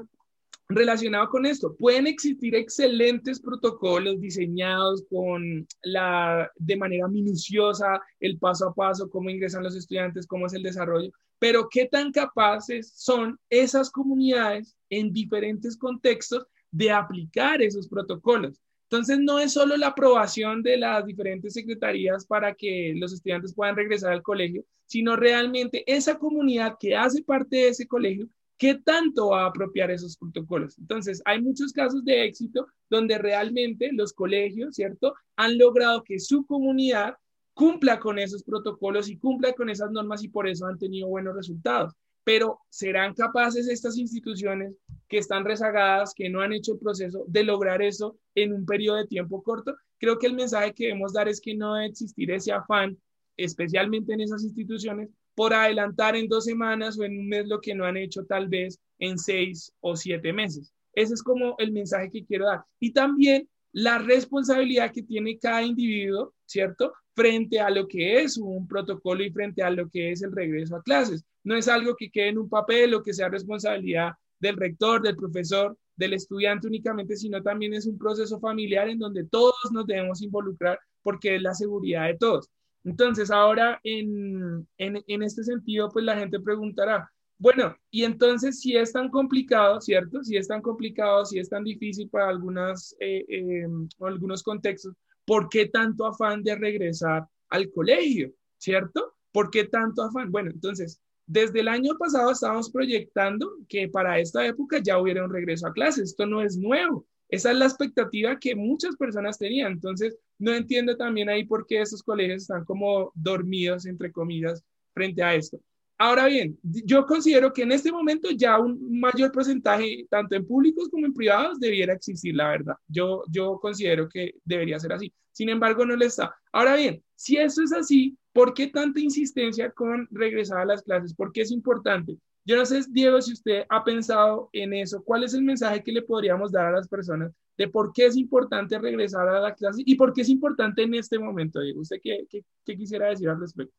relacionado 0.70 1.30
con 1.30 1.46
esto, 1.46 1.76
pueden 1.76 2.08
existir 2.08 2.56
excelentes 2.56 3.40
protocolos 3.40 4.20
diseñados 4.20 5.04
con 5.10 5.68
la, 5.84 6.50
de 6.56 6.78
manera 6.78 7.08
minuciosa, 7.08 8.02
el 8.20 8.40
paso 8.40 8.70
a 8.70 8.74
paso, 8.74 9.10
cómo 9.10 9.30
ingresan 9.30 9.64
los 9.64 9.76
estudiantes, 9.76 10.26
cómo 10.26 10.48
es 10.48 10.54
el 10.54 10.64
desarrollo, 10.64 11.12
pero 11.40 11.68
qué 11.70 11.86
tan 11.86 12.12
capaces 12.12 12.94
son 12.96 13.38
esas 13.50 13.92
comunidades 13.92 14.76
en 14.90 15.12
diferentes 15.14 15.78
contextos 15.78 16.48
de 16.72 16.92
aplicar 16.92 17.62
esos 17.62 17.88
protocolos. 17.88 18.62
Entonces, 18.90 19.20
no 19.20 19.40
es 19.40 19.54
solo 19.54 19.78
la 19.78 19.88
aprobación 19.88 20.62
de 20.62 20.78
las 20.78 21.06
diferentes 21.06 21.54
secretarías 21.54 22.26
para 22.26 22.54
que 22.54 22.94
los 22.96 23.14
estudiantes 23.14 23.54
puedan 23.54 23.76
regresar 23.76 24.12
al 24.12 24.22
colegio, 24.22 24.64
sino 24.86 25.16
realmente 25.16 25.84
esa 25.88 26.18
comunidad 26.18 26.76
que 26.80 26.96
hace 26.96 27.24
parte 27.24 27.58
de 27.58 27.68
ese 27.70 27.88
colegio 27.88 28.28
¿Qué 28.58 28.76
tanto 28.76 29.30
va 29.30 29.44
a 29.44 29.48
apropiar 29.48 29.92
esos 29.92 30.16
protocolos? 30.16 30.78
Entonces, 30.78 31.22
hay 31.26 31.42
muchos 31.42 31.74
casos 31.74 32.06
de 32.06 32.24
éxito 32.24 32.68
donde 32.90 33.18
realmente 33.18 33.92
los 33.92 34.14
colegios, 34.14 34.76
¿cierto?, 34.76 35.14
han 35.36 35.58
logrado 35.58 36.04
que 36.04 36.20
su 36.20 36.46
comunidad 36.46 37.16
cumpla 37.54 38.00
con 38.00 38.18
esos 38.18 38.44
protocolos 38.44 39.10
y 39.10 39.18
cumpla 39.18 39.54
con 39.54 39.70
esas 39.70 39.92
normas 39.92 40.24
y 40.24 40.30
por 40.30 40.48
eso 40.48 40.66
han 40.68 40.78
tenido 40.78 41.08
buenos 41.08 41.36
resultados. 41.36 41.94
Pero 42.26 42.60
¿serán 42.70 43.14
capaces 43.14 43.70
estas 43.70 43.98
instituciones 43.98 44.74
que 45.08 45.20
están 45.20 45.46
rezagadas, 45.46 46.14
que 46.14 46.28
no 46.28 46.42
han 46.42 46.54
hecho 46.54 46.74
el 46.74 46.80
proceso, 46.80 47.24
de 47.28 47.44
lograr 47.44 47.82
eso 47.82 48.18
en 48.34 48.52
un 48.52 48.66
periodo 48.66 48.98
de 48.98 49.08
tiempo 49.08 49.42
corto? 49.44 49.76
Creo 50.00 50.18
que 50.18 50.28
el 50.28 50.34
mensaje 50.34 50.74
que 50.74 50.88
debemos 50.88 51.14
dar 51.14 51.30
es 51.30 51.40
que 51.40 51.56
no 51.56 51.76
debe 51.76 51.86
existir 51.86 52.32
ese 52.32 52.52
afán, 52.52 52.98
especialmente 53.38 54.14
en 54.14 54.22
esas 54.22 54.44
instituciones, 54.44 55.10
por 55.36 55.54
adelantar 55.54 56.16
en 56.16 56.28
dos 56.28 56.46
semanas 56.46 56.98
o 56.98 57.04
en 57.04 57.20
un 57.20 57.28
mes 57.30 57.46
lo 57.48 57.62
que 57.62 57.76
no 57.76 57.86
han 57.86 57.98
hecho 57.98 58.26
tal 58.26 58.48
vez 58.48 58.80
en 58.98 59.20
seis 59.20 59.72
o 59.82 59.96
siete 59.96 60.34
meses. 60.34 60.74
Ese 60.94 61.14
es 61.14 61.22
como 61.22 61.56
el 61.60 61.72
mensaje 61.72 62.10
que 62.10 62.26
quiero 62.26 62.48
dar. 62.48 62.64
Y 62.80 62.92
también 62.92 63.48
la 63.72 64.00
responsabilidad 64.00 64.92
que 64.92 65.04
tiene 65.04 65.38
cada 65.38 65.62
individuo, 65.62 66.34
¿cierto? 66.46 66.94
Frente 67.14 67.60
a 67.60 67.70
lo 67.70 67.88
que 67.88 68.22
es 68.22 68.38
un 68.38 68.68
protocolo 68.68 69.24
y 69.24 69.32
frente 69.32 69.62
a 69.62 69.70
lo 69.70 69.90
que 69.90 70.12
es 70.12 70.24
el 70.24 70.32
regreso 70.32 70.78
a 70.78 70.82
clases. 70.82 71.24
No 71.46 71.56
es 71.56 71.70
algo 71.70 71.96
que 71.96 72.10
quede 72.10 72.30
en 72.30 72.40
un 72.40 72.50
papel 72.50 72.94
o 72.94 73.04
que 73.04 73.14
sea 73.14 73.30
responsabilidad 73.30 74.14
del 74.40 74.58
rector, 74.58 75.02
del 75.02 75.16
profesor, 75.16 75.78
del 75.96 76.14
estudiante 76.14 76.68
únicamente, 76.68 77.16
sino 77.16 77.42
también 77.42 77.74
es 77.74 77.86
un 77.86 77.98
proceso 77.98 78.40
familiar 78.40 78.90
en 78.90 79.00
donde 79.00 79.24
todos 79.26 79.56
nos 79.72 79.86
debemos 79.86 80.22
involucrar 80.22 80.80
porque 81.02 81.36
es 81.36 81.42
la 81.42 81.54
seguridad 81.54 82.08
de 82.08 82.18
todos. 82.18 82.50
Entonces, 82.84 83.32
ahora 83.32 83.80
en, 83.84 84.68
este 84.78 85.44
sentido, 85.44 85.90
pues 85.90 86.04
la 86.04 86.18
gente 86.18 86.40
preguntará, 86.40 87.12
bueno, 87.38 87.76
y 87.92 88.04
entonces 88.04 88.60
si 88.60 88.76
es 88.78 88.92
tan 88.92 89.10
complicado, 89.10 89.82
¿cierto? 89.82 90.24
Si 90.24 90.38
es 90.38 90.48
tan 90.48 90.62
complicado, 90.62 91.26
si 91.26 91.40
es 91.40 91.50
tan 91.50 91.64
difícil 91.64 92.10
para 92.10 92.30
algunas, 92.30 92.96
eh, 93.00 93.26
eh, 93.28 93.68
algunos 94.00 94.44
contextos, 94.44 94.96
¿por 95.26 95.50
qué 95.50 95.68
tanto 95.68 96.06
afán 96.06 96.44
de 96.44 96.56
regresar 96.56 97.28
al 97.50 97.72
colegio? 97.72 98.32
¿Cierto? 98.58 99.16
¿Por 99.32 99.50
qué 99.50 99.66
tanto 99.66 100.04
afán? 100.04 100.32
Bueno, 100.32 100.52
entonces, 100.52 101.02
desde 101.28 101.62
el 101.62 101.68
año 101.68 101.98
pasado 101.98 102.32
estábamos 102.32 102.70
proyectando 102.70 103.52
que 103.68 103.88
para 103.90 104.20
esta 104.20 104.46
época 104.46 104.80
ya 104.82 105.00
hubiera 105.00 105.24
un 105.24 105.34
regreso 105.34 105.68
a 105.68 105.74
clases. 105.74 106.10
Esto 106.10 106.26
no 106.26 106.42
es 106.42 106.58
nuevo. 106.58 107.06
Esa 107.30 107.52
es 107.52 107.58
la 107.58 107.66
expectativa 107.66 108.40
que 108.40 108.56
muchas 108.56 108.96
personas 108.96 109.38
tenían. 109.38 109.74
Entonces, 109.74 110.16
no 110.38 110.54
entiendo 110.54 110.96
también 110.96 111.30
ahí 111.30 111.44
por 111.46 111.66
qué 111.66 111.82
esos 111.82 112.04
colegios 112.04 112.44
están 112.44 112.64
como 112.66 113.12
dormidos, 113.16 113.86
entre 113.86 114.12
comillas, 114.12 114.64
frente 114.94 115.24
a 115.24 115.34
esto. 115.34 115.60
Ahora 115.98 116.28
bien, 116.28 116.60
yo 116.62 117.06
considero 117.06 117.54
que 117.54 117.64
en 117.64 117.72
este 117.72 117.92
momento 117.92 118.30
ya 118.32 118.60
un 118.60 119.00
mayor 119.00 119.32
porcentaje, 119.32 120.06
tanto 120.10 120.36
en 120.36 120.46
públicos 120.46 120.90
como 120.90 121.06
en 121.06 121.14
privados, 121.14 121.58
debiera 121.60 121.94
existir, 121.94 122.36
la 122.36 122.50
verdad. 122.50 122.76
Yo, 122.88 123.24
yo 123.30 123.58
considero 123.62 124.10
que 124.10 124.36
debería 124.44 124.78
ser 124.78 124.92
así. 124.92 125.12
Sin 125.32 125.50
embargo, 125.50 125.86
no 125.86 125.96
lo 125.96 126.06
está. 126.06 126.36
Ahora 126.52 126.76
bien, 126.76 127.02
si 127.16 127.38
eso 127.38 127.64
es 127.64 127.72
así, 127.72 128.18
¿por 128.36 128.54
qué 128.54 128.68
tanta 128.68 129.00
insistencia 129.00 129.72
con 129.72 130.10
regresar 130.12 130.60
a 130.60 130.66
las 130.66 130.84
clases? 130.84 131.14
¿Por 131.14 131.32
qué 131.32 131.40
es 131.40 131.52
importante? 131.52 132.18
Yo 132.44 132.58
no 132.58 132.66
sé, 132.66 132.82
Diego, 132.90 133.22
si 133.22 133.32
usted 133.32 133.64
ha 133.70 133.82
pensado 133.82 134.50
en 134.52 134.74
eso. 134.74 135.02
¿Cuál 135.06 135.24
es 135.24 135.34
el 135.34 135.42
mensaje 135.42 135.82
que 135.82 135.94
le 135.94 136.02
podríamos 136.02 136.52
dar 136.52 136.66
a 136.66 136.72
las 136.72 136.86
personas 136.90 137.32
de 137.58 137.70
por 137.70 137.94
qué 137.94 138.08
es 138.08 138.18
importante 138.18 138.78
regresar 138.78 139.30
a 139.30 139.40
la 139.40 139.56
clase 139.56 139.84
y 139.86 139.96
por 139.96 140.12
qué 140.12 140.22
es 140.22 140.28
importante 140.28 140.84
en 140.84 140.96
este 140.96 141.18
momento, 141.18 141.62
Diego? 141.62 141.80
¿Usted 141.80 142.02
qué, 142.04 142.28
qué, 142.30 142.76
quisiera 142.76 143.08
decir 143.08 143.30
al 143.30 143.40
respecto? 143.40 143.74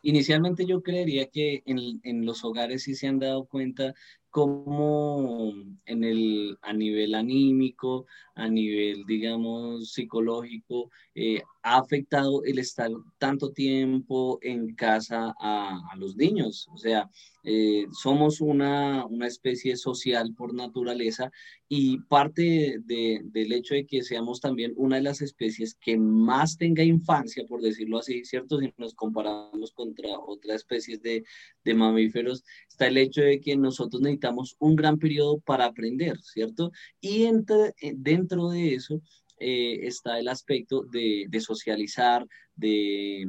Inicialmente 0.00 0.64
yo 0.64 0.82
creería 0.82 1.26
que 1.26 1.62
en, 1.66 2.00
en, 2.02 2.24
los 2.24 2.42
hogares 2.46 2.84
sí 2.84 2.94
se 2.94 3.08
han 3.08 3.18
dado 3.18 3.44
cuenta 3.44 3.92
cómo 4.34 5.52
en 5.86 6.02
el, 6.02 6.58
a 6.60 6.72
nivel 6.72 7.14
anímico, 7.14 8.06
a 8.34 8.48
nivel, 8.48 9.04
digamos, 9.06 9.92
psicológico, 9.92 10.90
eh, 11.14 11.40
ha 11.62 11.78
afectado 11.78 12.42
el 12.42 12.58
estar 12.58 12.90
tanto 13.18 13.52
tiempo 13.52 14.40
en 14.42 14.74
casa 14.74 15.32
a, 15.38 15.78
a 15.88 15.96
los 15.96 16.16
niños. 16.16 16.66
O 16.72 16.76
sea, 16.76 17.08
eh, 17.46 17.86
somos 17.92 18.40
una, 18.40 19.04
una, 19.04 19.26
especie 19.26 19.76
social 19.76 20.34
por 20.34 20.54
naturaleza 20.54 21.30
y 21.68 21.98
parte 22.08 22.78
de, 22.84 23.20
del 23.22 23.52
hecho 23.52 23.74
de 23.74 23.84
que 23.84 24.02
seamos 24.02 24.40
también 24.40 24.72
una 24.76 24.96
de 24.96 25.02
las 25.02 25.20
especies 25.20 25.74
que 25.74 25.98
más 25.98 26.56
tenga 26.56 26.82
infancia, 26.82 27.44
por 27.46 27.60
decirlo 27.60 27.98
así, 27.98 28.24
¿cierto? 28.24 28.58
Si 28.58 28.72
nos 28.78 28.94
comparamos 28.94 29.72
contra 29.72 30.18
otras 30.18 30.56
especies 30.56 31.02
de, 31.02 31.22
de 31.64 31.74
mamíferos, 31.74 32.44
está 32.66 32.86
el 32.86 32.96
hecho 32.96 33.20
de 33.20 33.40
que 33.40 33.56
nosotros 33.56 34.00
necesitamos 34.00 34.56
un 34.58 34.74
gran 34.74 34.98
periodo 34.98 35.38
para 35.40 35.66
aprender, 35.66 36.18
¿cierto? 36.22 36.72
Y 37.00 37.24
entre, 37.24 37.74
eh, 37.82 37.92
dentro 37.94 38.48
de 38.48 38.74
eso 38.74 39.02
eh, 39.38 39.86
está 39.86 40.18
el 40.18 40.28
aspecto 40.28 40.84
de, 40.84 41.26
de 41.28 41.40
socializar, 41.40 42.26
de, 42.56 43.26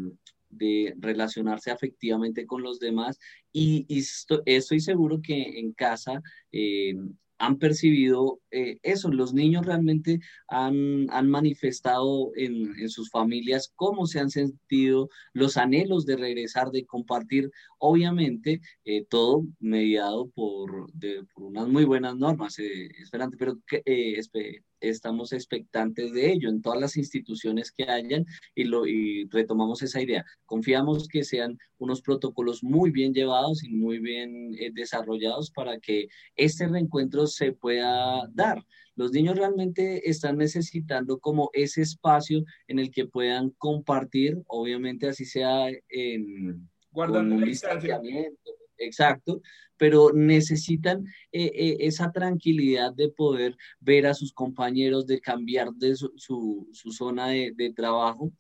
de 0.58 0.94
relacionarse 0.98 1.72
afectivamente 1.72 2.46
con 2.46 2.62
los 2.64 2.80
demás. 2.80 3.20
Y, 3.52 3.86
estoy, 4.46 4.80
seguro 4.80 5.22
que 5.22 5.60
en 5.60 5.74
casa 5.74 6.22
eh, 6.52 6.96
han 7.38 7.58
percibido 7.58 8.40
eh, 8.52 8.80
eso, 8.82 9.10
los 9.10 9.34
niños 9.34 9.66
realmente 9.66 10.20
han, 10.48 11.08
han 11.10 11.30
manifestado 11.30 12.32
en, 12.36 12.78
en, 12.80 12.90
sus 12.90 13.10
familias 13.10 13.74
cómo 13.76 14.08
se 14.08 14.20
han 14.20 14.30
sentido 14.30 15.10
los 15.34 15.58
anhelos 15.58 16.06
de 16.06 16.16
regresar, 16.16 16.72
de 16.72 16.86
compartir, 16.86 17.52
obviamente 17.78 18.62
eh, 18.86 19.06
todo 19.10 19.44
mediado 19.60 20.30
por, 20.30 20.88
por, 21.34 21.44
unas 21.44 21.68
muy 21.68 21.84
buenas 21.84 22.16
normas, 22.16 22.58
esperante, 22.60 23.36
pero 23.38 23.60
estamos 24.90 25.34
expectantes 25.34 26.14
de 26.14 26.32
ello 26.32 26.50
en 26.50 26.62
todas 26.62 26.80
las 26.80 26.98
instituciones 26.98 27.72
que 27.72 27.84
hayan 27.84 28.26
y, 28.54 28.66
lo, 28.66 28.88
y 28.88 29.28
retomamos 29.30 29.82
esa 29.82 30.02
idea. 30.02 30.26
Confiamos 30.46 31.08
que 31.08 31.24
sean 31.24 31.58
unos 31.78 32.02
protocolos 32.02 32.64
muy 32.64 32.92
bien 32.92 33.14
llevados 33.14 33.64
y 33.64 33.70
muy 33.70 34.00
bien 34.00 34.56
eh, 34.60 34.72
desarrollados 34.74 35.52
para 35.52 35.80
que 35.80 36.08
este 36.36 36.68
reencuentro 36.68 37.28
se 37.28 37.52
pueda 37.52 38.28
dar. 38.34 38.64
Los 38.96 39.12
niños 39.12 39.38
realmente 39.38 40.10
están 40.10 40.38
necesitando 40.38 41.20
como 41.20 41.50
ese 41.54 41.82
espacio 41.82 42.44
en 42.68 42.80
el 42.80 42.92
que 42.92 43.06
puedan 43.06 43.50
compartir, 43.58 44.38
obviamente 44.48 45.08
así 45.08 45.26
sea 45.26 45.68
en... 45.90 46.70
Guardando 46.92 47.36
un 47.36 47.44
distanciamiento 47.44 48.52
exacto, 48.78 49.42
pero 49.78 50.12
necesitan 50.14 51.06
eh, 51.32 51.52
eh, 51.54 51.78
esa 51.82 52.12
tranquilidad 52.12 52.94
de 52.94 53.10
poder 53.10 53.56
ver 53.80 54.08
a 54.08 54.14
sus 54.14 54.34
compañeros, 54.34 55.08
de 55.08 55.20
cambiar 55.20 55.72
de 55.74 55.96
su, 55.96 56.12
su, 56.16 56.92
zona 56.92 57.28
de, 57.30 57.74
trabajo. 57.76 58.32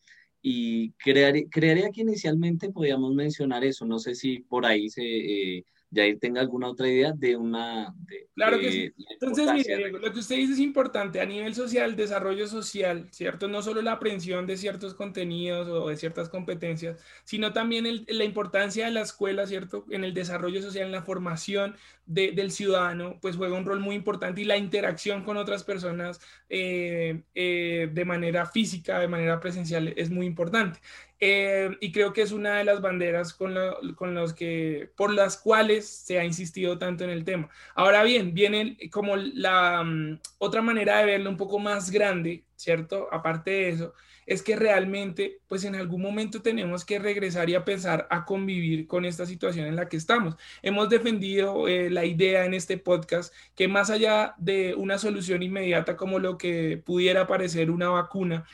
Y 0.41 0.91
crear, 0.93 1.33
crearía 1.49 1.89
que 1.91 2.01
inicialmente 2.01 2.71
podíamos 2.71 3.13
mencionar 3.15 3.63
eso, 3.63 3.85
no 3.85 3.97
sé 3.97 4.13
si 4.15 4.39
por 4.39 4.65
ahí 4.65 4.89
se, 4.89 5.03
eh, 5.03 5.65
Jair 5.93 6.19
tenga 6.19 6.41
alguna 6.41 6.67
otra 6.67 6.87
idea 6.87 7.13
de 7.13 7.35
una... 7.35 7.93
claro 8.33 8.59
que 8.59 8.71
sí. 8.71 8.93
Entonces, 9.09 9.51
mire, 9.53 9.77
Diego, 9.77 9.97
lo 9.99 10.11
que 10.11 10.19
usted 10.19 10.35
dice 10.35 10.53
es 10.53 10.59
importante 10.59 11.21
a 11.21 11.25
nivel 11.25 11.55
social, 11.55 11.95
desarrollo 11.95 12.47
social, 12.47 13.07
¿cierto? 13.11 13.47
No 13.47 13.61
solo 13.61 13.81
la 13.81 13.93
aprehensión 13.93 14.45
de 14.45 14.57
ciertos 14.57 14.93
contenidos 14.93 15.67
o 15.67 15.89
de 15.89 15.97
ciertas 15.97 16.29
competencias, 16.29 16.97
sino 17.23 17.53
también 17.53 18.05
la 18.07 18.23
importancia 18.23 18.85
de 18.85 18.91
la 18.91 19.01
escuela, 19.01 19.47
¿cierto? 19.47 19.85
En 19.89 20.03
el 20.03 20.13
desarrollo 20.13 20.61
social, 20.61 20.85
en 20.85 20.91
la 20.91 21.03
formación 21.03 21.75
del 22.05 22.51
ciudadano, 22.51 23.17
pues 23.19 23.35
juega 23.35 23.57
un 23.57 23.65
rol 23.65 23.79
muy 23.79 23.95
importante 23.95 24.41
y 24.41 24.45
la 24.45 24.57
interacción 24.57 25.23
con 25.23 25.37
otras 25.37 25.63
personas 25.63 26.19
eh, 26.49 27.23
eh, 27.33 27.89
de 27.91 28.05
manera 28.05 28.45
física, 28.45 28.99
de 28.99 29.07
manera 29.07 29.39
presencial, 29.39 29.87
es 29.95 30.11
muy 30.11 30.27
importante. 30.27 30.79
Eh, 31.19 31.69
y 31.79 31.91
creo 31.91 32.11
que 32.11 32.21
es 32.21 32.31
una 32.31 32.57
de 32.57 32.65
las 32.65 32.81
banderas 32.81 33.33
con, 33.33 33.55
con, 33.95 34.13
los 34.13 34.33
que, 34.33 34.89
por 34.97 35.13
las 35.13 35.37
cuales 35.37 35.87
se 35.87 36.19
ha 36.19 36.25
insistido 36.25 36.77
tanto 36.77 37.03
en 37.03 37.09
el 37.09 37.23
tema. 37.23 37.49
Ahora 37.73 38.03
bien, 38.03 38.33
viene 38.33 38.77
como 38.91 39.15
la 39.15 39.83
mm, 39.83 40.19
otra 40.39 40.61
manera 40.61 40.97
de 40.97 41.05
verlo 41.05 41.29
un 41.29 41.37
poco 41.37 41.59
más 41.59 41.89
grande, 41.89 42.43
¿cierto? 42.55 43.07
Aparte 43.11 43.51
de 43.51 43.69
eso, 43.69 43.93
es 44.25 44.41
que 44.41 44.55
realmente, 44.55 45.39
pues 45.47 45.63
en 45.63 45.75
algún 45.75 46.01
momento 46.01 46.41
tenemos 46.41 46.83
que 46.83 46.99
regresar 46.99 47.49
y 47.49 47.55
a 47.55 47.65
pensar 47.65 48.07
a 48.09 48.25
convivir 48.25 48.87
con 48.87 49.05
esta 49.05 49.25
situación 49.25 49.67
en 49.67 49.75
la 49.75 49.87
que 49.87 49.97
estamos. 49.97 50.35
Hemos 50.61 50.89
defendido 50.89 51.67
eh, 51.67 51.89
la 51.89 52.05
idea 52.05 52.45
en 52.45 52.53
este 52.53 52.77
podcast 52.77 53.33
que 53.55 53.67
más 53.67 53.89
allá 53.89 54.33
de 54.37 54.73
una 54.75 54.97
solución 54.97 55.43
inmediata 55.43 55.95
como 55.95 56.19
lo 56.19 56.37
que 56.37 56.81
pudiera 56.83 57.27
parecer 57.27 57.69
una 57.71 57.89
vacuna, 57.89 58.45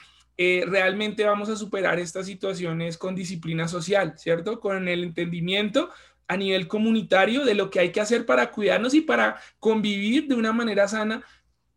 eh, 0.43 0.65
realmente 0.65 1.23
vamos 1.23 1.49
a 1.49 1.55
superar 1.55 1.99
estas 1.99 2.25
situaciones 2.25 2.97
con 2.97 3.13
disciplina 3.13 3.67
social, 3.67 4.15
¿cierto? 4.17 4.59
Con 4.59 4.87
el 4.87 5.03
entendimiento 5.03 5.91
a 6.27 6.35
nivel 6.35 6.67
comunitario 6.67 7.45
de 7.45 7.53
lo 7.53 7.69
que 7.69 7.79
hay 7.79 7.91
que 7.91 8.01
hacer 8.01 8.25
para 8.25 8.49
cuidarnos 8.49 8.95
y 8.95 9.01
para 9.01 9.39
convivir 9.59 10.27
de 10.27 10.33
una 10.33 10.51
manera 10.51 10.87
sana 10.87 11.23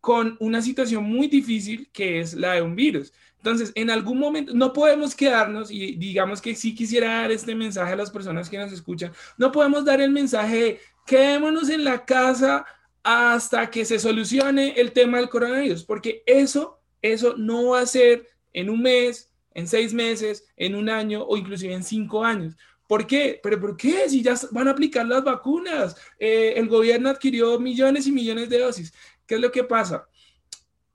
con 0.01 0.39
una 0.41 0.63
situación 0.63 1.05
muy 1.05 1.29
difícil 1.29 1.91
que 1.93 2.21
es 2.21 2.33
la 2.33 2.55
de 2.55 2.63
un 2.63 2.75
virus. 2.75 3.13
Entonces, 3.37 3.71
en 3.75 3.91
algún 3.91 4.19
momento 4.19 4.55
no 4.55 4.73
podemos 4.73 5.15
quedarnos 5.15 5.71
y 5.71 5.97
digamos 5.97 6.41
que 6.41 6.55
sí 6.55 6.75
quisiera 6.75 7.21
dar 7.21 7.33
este 7.33 7.55
mensaje 7.55 7.93
a 7.93 7.97
las 7.97 8.11
personas 8.11 8.49
que 8.49 8.57
nos 8.57 8.73
escuchan, 8.73 9.13
no 9.37 9.53
podemos 9.53 9.85
dar 9.85 10.01
el 10.01 10.11
mensaje 10.11 10.57
de 10.57 10.81
quedémonos 11.05 11.69
en 11.69 11.85
la 11.85 12.03
casa 12.03 12.65
hasta 13.03 13.69
que 13.69 13.85
se 13.85 13.99
solucione 13.99 14.73
el 14.81 14.93
tema 14.93 15.19
del 15.19 15.29
coronavirus, 15.29 15.85
porque 15.85 16.23
eso, 16.25 16.81
eso 17.03 17.35
no 17.37 17.71
va 17.71 17.81
a 17.81 17.87
ser 17.87 18.34
en 18.55 18.71
un 18.71 18.81
mes, 18.81 19.31
en 19.53 19.69
seis 19.69 19.93
meses, 19.93 20.47
en 20.57 20.75
un 20.75 20.89
año 20.89 21.23
o 21.23 21.37
inclusive 21.37 21.75
en 21.75 21.85
cinco 21.85 22.25
años. 22.25 22.57
¿Por 22.87 23.07
qué? 23.07 23.41
¿Pero 23.43 23.61
por 23.61 23.77
qué? 23.77 24.09
Si 24.09 24.23
ya 24.23 24.35
van 24.51 24.69
a 24.69 24.73
aplicar 24.73 25.07
las 25.07 25.25
vacunas, 25.25 25.97
eh, 26.19 26.55
el 26.57 26.69
gobierno 26.69 27.09
adquirió 27.09 27.59
millones 27.59 28.07
y 28.07 28.13
millones 28.13 28.49
de 28.49 28.59
dosis. 28.59 28.95
¿Qué 29.27 29.37
es 29.37 29.41
lo 29.41 29.51
que 29.51 29.65
pasa? 29.65 30.07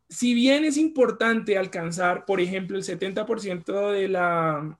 Si 0.07 0.33
bien 0.33 0.65
es 0.65 0.77
importante 0.77 1.57
alcanzar, 1.57 2.25
por 2.25 2.41
ejemplo, 2.41 2.77
el 2.77 2.83
70% 2.83 3.91
de 3.91 4.07
la, 4.07 4.79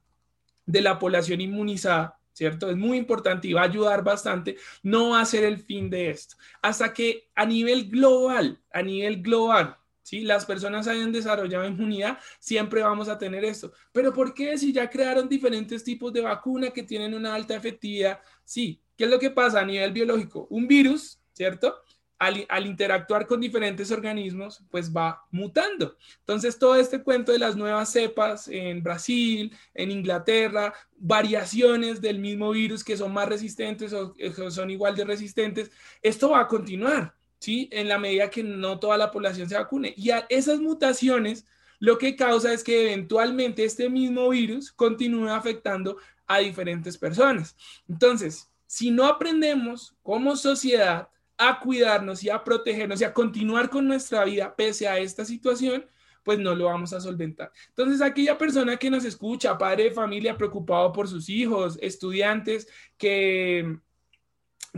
de 0.66 0.82
la 0.82 1.00
población 1.00 1.42
inmunizada, 1.42 2.20
¿cierto? 2.34 2.70
Es 2.70 2.78
muy 2.78 2.98
importante 2.98 3.48
y 3.48 3.54
va 3.54 3.62
a 3.62 3.66
ayudar 3.66 4.04
bastante, 4.04 4.56
no 4.84 5.10
va 5.10 5.22
a 5.22 5.26
ser 5.26 5.44
el 5.44 5.58
fin 5.58 5.90
de 5.90 6.12
esto. 6.12 6.36
Hasta 6.62 6.94
que 6.94 7.30
a 7.36 7.46
nivel 7.46 7.90
global, 7.90 8.62
a 8.72 8.82
nivel 8.82 9.22
global, 9.22 9.78
si 10.10 10.22
las 10.22 10.44
personas 10.44 10.88
hayan 10.88 11.12
desarrollado 11.12 11.68
inmunidad, 11.68 12.18
siempre 12.40 12.82
vamos 12.82 13.08
a 13.10 13.20
tener 13.20 13.46
esto. 13.46 13.72
Pero 13.92 14.12
¿por 14.12 14.34
qué 14.34 14.58
si 14.58 14.74
ya 14.74 14.90
crearon 14.90 15.30
diferentes 15.30 15.84
tipos 15.84 16.12
de 16.12 16.22
vacuna 16.22 16.72
que 16.72 16.82
tienen 16.82 17.14
una 17.14 17.36
alta 17.36 17.56
efectividad? 17.56 18.20
Sí, 18.44 18.82
¿qué 18.98 19.04
es 19.04 19.10
lo 19.12 19.20
que 19.20 19.30
pasa 19.30 19.60
a 19.60 19.66
nivel 19.66 19.92
biológico? 19.92 20.48
Un 20.50 20.68
virus, 20.68 21.20
¿cierto? 21.32 21.76
Al, 22.18 22.66
interactuar 22.66 23.28
con 23.28 23.40
diferentes 23.40 23.92
organismos, 23.92 24.64
pues 24.72 24.92
va 24.92 25.28
mutando. 25.30 25.96
Entonces, 26.22 26.58
todo 26.58 26.76
este 26.76 27.04
cuento 27.04 27.32
de 27.32 27.38
las 27.38 27.56
nuevas 27.56 27.92
cepas 27.92 28.48
en 28.48 28.82
Brasil, 28.82 29.56
en 29.76 29.92
Inglaterra, 29.92 30.74
variaciones 30.98 32.02
del 32.02 32.18
mismo 32.18 32.50
virus 32.50 32.84
que 32.84 32.98
son 32.98 33.14
más 33.14 33.30
resistentes 33.30 33.94
o 33.94 34.16
son 34.50 34.72
igual 34.72 34.96
de 34.96 35.06
resistentes, 35.06 35.70
esto 36.02 36.32
va 36.32 36.40
a 36.40 36.48
continuar. 36.48 37.19
¿Sí? 37.40 37.70
En 37.72 37.88
la 37.88 37.98
medida 37.98 38.30
que 38.30 38.44
no 38.44 38.80
toda 38.80 38.98
la 38.98 39.12
población 39.12 39.50
se 39.50 39.56
vacune. 39.56 39.94
Y 39.98 40.12
a 40.12 40.26
esas 40.30 40.60
mutaciones 40.60 41.46
lo 41.80 41.98
que 41.98 42.16
causa 42.16 42.54
es 42.54 42.64
que 42.64 42.92
eventualmente 42.92 43.64
este 43.64 43.90
mismo 43.90 44.30
virus 44.30 44.72
continúe 44.72 45.30
afectando 45.30 45.98
a 46.28 46.40
diferentes 46.40 46.98
personas. 46.98 47.56
Entonces, 47.88 48.50
si 48.68 48.92
no 48.92 49.06
aprendemos 49.06 49.96
como 50.04 50.36
sociedad 50.36 51.10
a 51.38 51.60
cuidarnos 51.60 52.24
y 52.24 52.30
a 52.30 52.44
protegernos 52.44 53.00
y 53.00 53.06
a 53.06 53.14
continuar 53.14 53.70
con 53.70 53.88
nuestra 53.88 54.26
vida 54.26 54.54
pese 54.56 54.88
a 54.88 55.00
esta 55.00 55.24
situación, 55.24 55.86
pues 56.24 56.38
no 56.38 56.54
lo 56.54 56.66
vamos 56.66 56.92
a 56.92 57.00
solventar. 57.00 57.52
Entonces, 57.70 58.02
aquella 58.02 58.38
persona 58.38 58.76
que 58.76 58.90
nos 58.90 59.06
escucha, 59.06 59.58
padre 59.58 59.86
de 59.86 59.92
familia 59.92 60.38
preocupado 60.38 60.92
por 60.92 61.08
sus 61.08 61.30
hijos, 61.30 61.80
estudiantes 61.82 62.68
que 62.98 63.80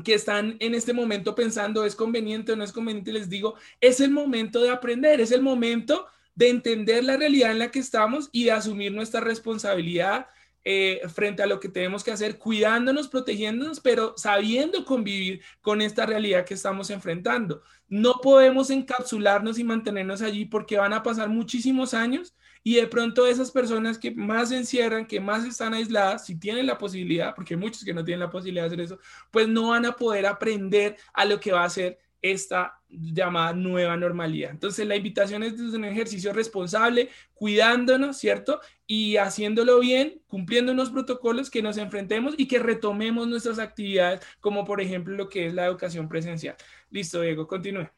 que 0.04 0.14
están 0.14 0.58
en 0.60 0.76
este 0.76 0.94
momento 0.94 1.36
pensando 1.36 1.86
es 1.86 1.96
conveniente 1.96 2.52
o 2.52 2.56
no 2.56 2.64
es 2.64 2.72
conveniente, 2.72 3.14
les 3.14 3.30
digo, 3.30 3.56
es 3.80 4.00
el 4.00 4.12
momento 4.12 4.62
de 4.62 4.70
aprender, 4.70 5.22
es 5.22 5.32
el 5.32 5.42
momento 5.42 6.08
de 6.36 6.50
entender 6.50 7.04
la 7.04 7.18
realidad 7.18 7.52
en 7.52 7.60
la 7.60 7.72
que 7.72 7.80
estamos 7.80 8.30
y 8.32 8.46
de 8.46 8.52
asumir 8.52 8.92
nuestra 8.92 9.22
responsabilidad 9.22 10.28
eh, 10.64 11.02
frente 11.12 11.42
a 11.42 11.48
lo 11.48 11.60
que 11.60 11.70
tenemos 11.70 12.04
que 12.04 12.12
hacer, 12.12 12.38
cuidándonos, 12.38 13.08
protegiéndonos, 13.08 13.80
pero 13.80 14.14
sabiendo 14.16 14.86
convivir 14.86 15.42
con 15.60 15.82
esta 15.82 16.06
realidad 16.06 16.46
que 16.46 16.54
estamos 16.54 16.92
enfrentando. 16.92 17.64
No 17.88 18.20
podemos 18.22 18.70
encapsularnos 18.70 19.58
y 19.58 19.64
mantenernos 19.64 20.22
allí 20.22 20.46
porque 20.46 20.78
van 20.78 20.94
a 20.94 21.02
pasar 21.02 21.30
muchísimos 21.30 21.96
años 21.96 22.36
y 22.64 22.76
de 22.76 22.88
pronto 22.88 23.26
esas 23.26 23.52
personas 23.52 23.98
que 23.98 24.12
más 24.12 24.50
se 24.50 24.58
encierran, 24.58 25.06
que 25.06 25.20
más 25.20 25.46
están 25.46 25.74
aisladas, 25.74 26.26
si 26.26 26.36
tienen 26.36 26.68
la 26.68 26.78
posibilidad, 26.78 27.34
porque 27.34 27.56
hay 27.56 27.60
muchos 27.60 27.84
que 27.84 27.94
no 27.94 28.04
tienen 28.04 28.20
la 28.20 28.30
posibilidad 28.30 28.64
de 28.64 28.68
hacer 28.68 28.82
eso, 28.82 29.00
pues 29.32 29.48
no 29.48 29.70
van 29.70 29.86
a 29.86 29.96
poder 29.96 30.26
aprender 30.26 30.98
a 31.14 31.26
lo 31.26 31.40
que 31.40 31.52
va 31.52 31.64
a 31.64 31.70
ser 31.70 32.00
esta 32.22 32.80
llamada 32.88 33.54
nueva 33.54 33.98
normalidad. 33.98 34.52
Entonces 34.52 34.86
la 34.88 34.96
invitación 34.96 35.44
es 35.44 35.58
desde 35.58 35.78
un 35.78 35.86
ejercicio 35.86 36.34
responsable, 36.34 37.10
cuidándonos, 37.34 38.18
¿cierto? 38.18 38.60
Y 38.86 39.18
haciéndolo 39.18 39.80
bien, 39.80 40.22
cumpliendo 40.28 40.72
unos 40.72 40.92
protocolos 40.92 41.50
que 41.50 41.64
nos 41.64 41.78
enfrentemos 41.78 42.36
y 42.38 42.48
que 42.48 42.60
retomemos 42.60 43.28
nuestras 43.28 43.58
actividades, 43.58 44.22
como 44.40 44.66
por 44.66 44.82
ejemplo 44.82 45.16
lo 45.16 45.30
que 45.30 45.48
es 45.48 45.54
la 45.54 45.66
educación 45.66 46.08
presencial. 46.08 46.56
Listo, 46.92 47.22
Diego, 47.22 47.48
continúe. 47.48 47.90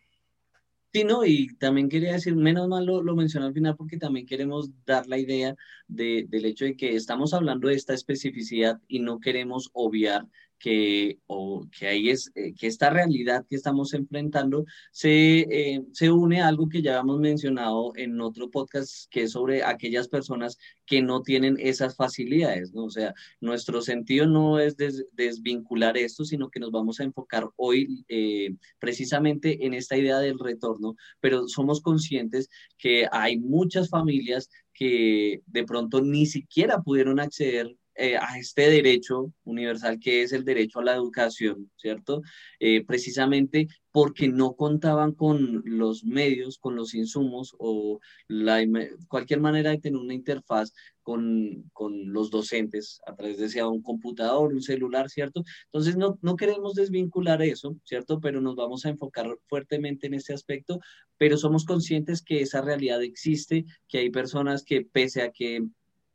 Sí, 0.93 1.03
no, 1.05 1.25
y 1.25 1.47
también 1.57 1.89
quería 1.89 2.11
decir, 2.13 2.35
menos 2.35 2.67
mal 2.67 2.85
lo, 2.85 3.01
lo 3.01 3.19
al 3.19 3.53
final 3.53 3.75
porque 3.75 3.97
también 3.97 4.27
queremos 4.27 4.69
dar 4.85 5.07
la 5.07 5.17
idea 5.17 5.55
de, 5.87 6.25
del 6.29 6.45
hecho 6.45 6.65
de 6.65 6.75
que 6.77 6.95
estamos 6.95 7.33
hablando 7.33 7.67
de 7.67 7.73
esta 7.73 7.95
especificidad 7.95 8.79
y 8.87 8.99
no 8.99 9.19
queremos 9.19 9.71
obviar 9.73 10.27
que, 10.63 11.19
o 11.27 11.67
que 11.77 11.87
ahí 11.87 12.09
es, 12.09 12.31
eh, 12.35 12.53
que 12.57 12.67
esta 12.67 12.89
realidad 12.89 13.45
que 13.49 13.57
estamos 13.57 13.93
enfrentando 13.93 14.63
se, 14.93 15.41
eh, 15.41 15.83
se 15.91 16.09
une 16.09 16.41
a 16.41 16.47
algo 16.47 16.69
que 16.69 16.81
ya 16.81 16.99
hemos 17.01 17.19
mencionado 17.19 17.91
en 17.97 18.21
otro 18.21 18.49
podcast, 18.49 19.11
que 19.11 19.23
es 19.23 19.31
sobre 19.33 19.61
aquellas 19.61 20.07
personas 20.07 20.57
que 20.85 21.01
no 21.01 21.21
tienen 21.21 21.57
esas 21.59 21.97
facilidades, 21.97 22.73
¿no? 22.73 22.85
O 22.85 22.89
sea, 22.89 23.13
nuestro 23.41 23.81
sentido 23.81 24.25
no 24.25 24.57
es 24.57 24.77
desvincular 25.11 25.97
esto, 25.97 26.23
sino 26.23 26.49
que 26.49 26.61
nos 26.61 26.71
vamos 26.71 27.01
a 27.01 27.03
enfocar 27.03 27.49
hoy 27.57 28.05
eh, 28.07 28.55
precisamente 28.79 29.65
en 29.65 29.73
esta 29.73 29.97
idea 29.97 30.19
del 30.19 30.39
retorno, 30.39 30.95
pero 31.19 31.49
somos 31.49 31.81
conscientes 31.81 32.49
que 32.77 33.05
hay 33.11 33.37
muchas 33.37 33.89
familias 33.89 34.49
que 34.73 35.41
de 35.45 35.65
pronto 35.65 36.01
ni 36.01 36.25
siquiera 36.25 36.81
pudieron 36.81 37.19
acceder 37.19 37.75
eh, 37.95 38.17
a 38.17 38.39
este 38.39 38.69
derecho 38.71 39.31
universal 39.43 39.99
que 39.99 40.23
es 40.23 40.33
el 40.33 40.43
derecho 40.43 40.79
a 40.79 40.83
la 40.83 40.95
educación, 40.95 41.71
¿cierto? 41.75 42.23
Eh, 42.59 42.83
precisamente 42.85 43.67
porque 43.91 44.27
no 44.27 44.55
contaban 44.55 45.11
con 45.11 45.61
los 45.65 46.03
medios, 46.03 46.57
con 46.57 46.75
los 46.75 46.95
insumos 46.95 47.55
o 47.59 47.99
la, 48.27 48.63
cualquier 49.07 49.41
manera 49.41 49.69
de 49.69 49.77
tener 49.77 49.99
una 49.99 50.15
interfaz 50.15 50.73
con, 51.03 51.69
con, 51.71 52.11
los 52.11 52.31
docentes 52.31 52.99
a 53.05 53.13
través 53.13 53.37
de 53.37 53.49
sea 53.49 53.67
un 53.67 53.83
computador, 53.83 54.51
un 54.51 54.63
celular, 54.63 55.11
¿cierto? 55.11 55.43
Entonces 55.65 55.95
no, 55.95 56.17
no 56.23 56.35
queremos 56.35 56.73
desvincular 56.73 57.43
eso, 57.43 57.77
¿cierto? 57.83 58.19
Pero 58.19 58.41
nos 58.41 58.55
vamos 58.55 58.87
a 58.87 58.89
enfocar 58.89 59.27
fuertemente 59.47 60.07
en 60.07 60.15
este 60.15 60.33
aspecto, 60.33 60.79
pero 61.19 61.37
somos 61.37 61.63
conscientes 61.63 62.23
que 62.23 62.41
esa 62.41 62.61
realidad 62.61 63.03
existe, 63.03 63.65
que 63.87 63.99
hay 63.99 64.09
personas 64.09 64.63
que 64.63 64.81
pese 64.81 65.21
a 65.21 65.31
que 65.31 65.63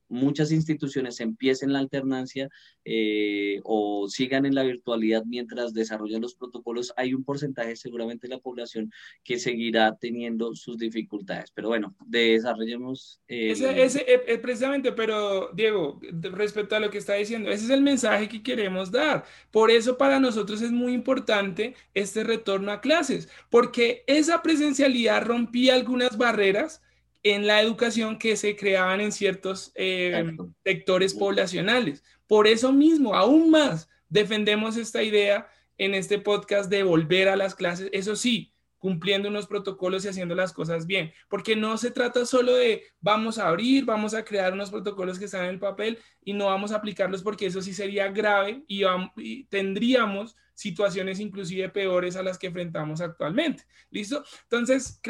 muchas 0.08 0.52
instituciones 0.52 1.20
empiecen 1.20 1.72
la 1.72 1.78
alternancia 1.78 2.48
eh, 2.84 3.60
o 3.64 4.08
sigan 4.08 4.46
en 4.46 4.54
la 4.54 4.62
virtualidad 4.62 5.24
mientras 5.24 5.74
desarrollan 5.74 6.22
los 6.22 6.34
protocolos, 6.34 6.92
hay 6.96 7.14
un 7.14 7.24
porcentaje 7.24 7.76
seguramente 7.76 8.26
de 8.26 8.34
la 8.34 8.40
población 8.40 8.92
que 9.24 9.38
seguirá 9.38 9.96
teniendo 9.96 10.54
sus 10.54 10.78
dificultades. 10.78 11.50
Pero 11.52 11.68
bueno, 11.68 11.94
desarrollemos. 12.06 13.20
Ese, 13.28 14.04
eh, 14.06 14.38
precisamente, 14.38 14.92
pero 14.92 15.50
Diego, 15.52 16.00
respecto 16.22 16.76
a 16.76 16.80
lo 16.80 16.90
que 16.90 16.98
está 16.98 17.14
diciendo, 17.14 17.50
ese 17.50 17.64
es 17.64 17.70
el 17.70 17.82
mensaje 17.82 18.28
que 18.28 18.42
queremos 18.42 18.90
dar. 18.90 19.24
Por 19.50 19.70
eso 19.70 19.98
para 19.98 20.20
nosotros 20.20 20.62
es 20.62 20.72
muy 20.72 20.92
importante 20.92 21.74
este 21.94 22.24
retorno 22.24 22.72
a 22.72 22.80
clases, 22.80 23.28
porque 23.50 24.04
esa 24.06 24.42
presencialidad 24.42 25.24
rompía 25.24 25.74
algunas 25.74 26.16
barreras 26.16 26.82
en 27.22 27.46
la 27.46 27.60
educación 27.60 28.18
que 28.18 28.36
se 28.36 28.56
creaban 28.56 29.00
en 29.00 29.12
ciertos 29.12 29.72
eh, 29.74 30.36
sectores 30.64 31.14
poblacionales. 31.14 32.02
Por 32.26 32.46
eso 32.46 32.72
mismo, 32.72 33.14
aún 33.14 33.50
más, 33.50 33.88
defendemos 34.08 34.76
esta 34.76 35.02
idea 35.02 35.48
en 35.76 35.94
este 35.94 36.18
podcast 36.18 36.70
de 36.70 36.82
volver 36.82 37.28
a 37.28 37.36
las 37.36 37.54
clases, 37.54 37.88
eso 37.92 38.16
sí, 38.16 38.52
cumpliendo 38.78 39.28
unos 39.28 39.46
protocolos 39.46 40.04
y 40.04 40.08
haciendo 40.08 40.34
las 40.34 40.52
cosas 40.52 40.86
bien, 40.86 41.12
porque 41.28 41.56
no 41.56 41.76
se 41.78 41.90
trata 41.90 42.24
solo 42.24 42.54
de 42.54 42.84
vamos 43.00 43.38
a 43.38 43.48
abrir, 43.48 43.84
vamos 43.84 44.14
a 44.14 44.24
crear 44.24 44.52
unos 44.52 44.70
protocolos 44.70 45.18
que 45.18 45.24
están 45.24 45.44
en 45.44 45.50
el 45.50 45.58
papel 45.58 45.98
y 46.24 46.32
no 46.32 46.46
vamos 46.46 46.72
a 46.72 46.76
aplicarlos 46.76 47.22
porque 47.22 47.46
eso 47.46 47.60
sí 47.60 47.72
sería 47.72 48.08
grave 48.08 48.62
y, 48.68 48.82
y 49.16 49.44
tendríamos 49.44 50.36
situaciones 50.54 51.20
inclusive 51.20 51.68
peores 51.68 52.16
a 52.16 52.22
las 52.22 52.38
que 52.38 52.48
enfrentamos 52.48 53.00
actualmente. 53.00 53.64
¿Listo? 53.90 54.24
Entonces, 54.44 55.00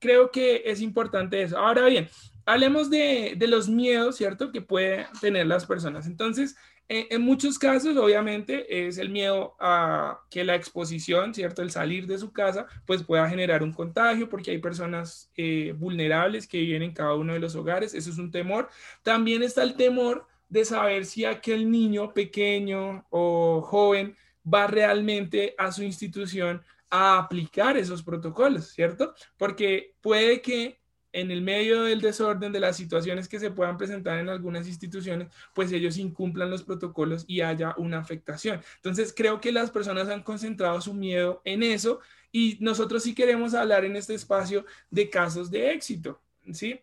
creo 0.00 0.30
que 0.30 0.62
es 0.66 0.80
importante 0.80 1.42
eso. 1.42 1.58
Ahora 1.58 1.86
bien, 1.86 2.08
hablemos 2.46 2.90
de, 2.90 3.36
los 3.48 3.68
miedos, 3.68 4.16
¿cierto? 4.16 4.50
Que 4.50 4.60
pueden 4.60 5.06
tener 5.20 5.46
las 5.46 5.66
personas. 5.66 6.06
Entonces, 6.06 6.56
en 6.88 7.22
muchos 7.22 7.56
casos, 7.56 7.96
obviamente, 7.96 8.88
es 8.88 8.98
el 8.98 9.10
miedo 9.10 9.54
a 9.60 10.22
que 10.28 10.42
la 10.42 10.56
exposición, 10.56 11.32
¿cierto? 11.32 11.62
El 11.62 11.70
salir 11.70 12.08
de 12.08 12.18
su 12.18 12.32
casa, 12.32 12.66
pues 12.84 13.04
pueda 13.04 13.28
generar 13.28 13.62
un 13.62 13.72
contagio, 13.72 14.28
porque 14.28 14.50
hay 14.50 14.58
personas 14.58 15.30
eh, 15.36 15.72
vulnerables 15.78 16.48
que 16.48 16.58
viven 16.58 16.82
en 16.82 16.92
cada 16.92 17.14
uno 17.14 17.32
de 17.32 17.38
los 17.38 17.54
hogares. 17.54 17.94
Eso 17.94 18.10
es 18.10 18.18
un 18.18 18.32
temor. 18.32 18.68
También 19.04 19.44
está 19.44 19.62
el 19.62 19.74
temor 19.74 20.26
de 20.48 20.64
saber 20.64 21.04
si 21.04 21.24
aquel 21.24 21.70
niño 21.70 22.12
pequeño 22.12 23.06
o 23.10 23.62
joven 23.62 24.16
va 24.52 24.66
realmente 24.66 25.54
a 25.58 25.70
su 25.70 25.84
institución 25.84 26.62
a 26.90 27.18
aplicar 27.18 27.76
esos 27.76 28.02
protocolos, 28.02 28.68
¿cierto? 28.68 29.14
Porque 29.36 29.94
puede 30.00 30.42
que 30.42 30.80
en 31.12 31.30
el 31.30 31.42
medio 31.42 31.82
del 31.82 32.00
desorden 32.00 32.52
de 32.52 32.60
las 32.60 32.76
situaciones 32.76 33.28
que 33.28 33.40
se 33.40 33.50
puedan 33.50 33.76
presentar 33.76 34.18
en 34.18 34.28
algunas 34.28 34.68
instituciones, 34.68 35.28
pues 35.54 35.72
ellos 35.72 35.96
incumplan 35.96 36.50
los 36.50 36.62
protocolos 36.62 37.24
y 37.26 37.40
haya 37.40 37.74
una 37.78 37.98
afectación. 37.98 38.60
Entonces, 38.76 39.12
creo 39.16 39.40
que 39.40 39.52
las 39.52 39.70
personas 39.70 40.08
han 40.08 40.22
concentrado 40.22 40.80
su 40.80 40.94
miedo 40.94 41.42
en 41.44 41.62
eso 41.62 42.00
y 42.32 42.58
nosotros 42.60 43.02
sí 43.02 43.14
queremos 43.14 43.54
hablar 43.54 43.84
en 43.84 43.96
este 43.96 44.14
espacio 44.14 44.64
de 44.90 45.10
casos 45.10 45.50
de 45.50 45.72
éxito, 45.72 46.20
¿sí? 46.52 46.80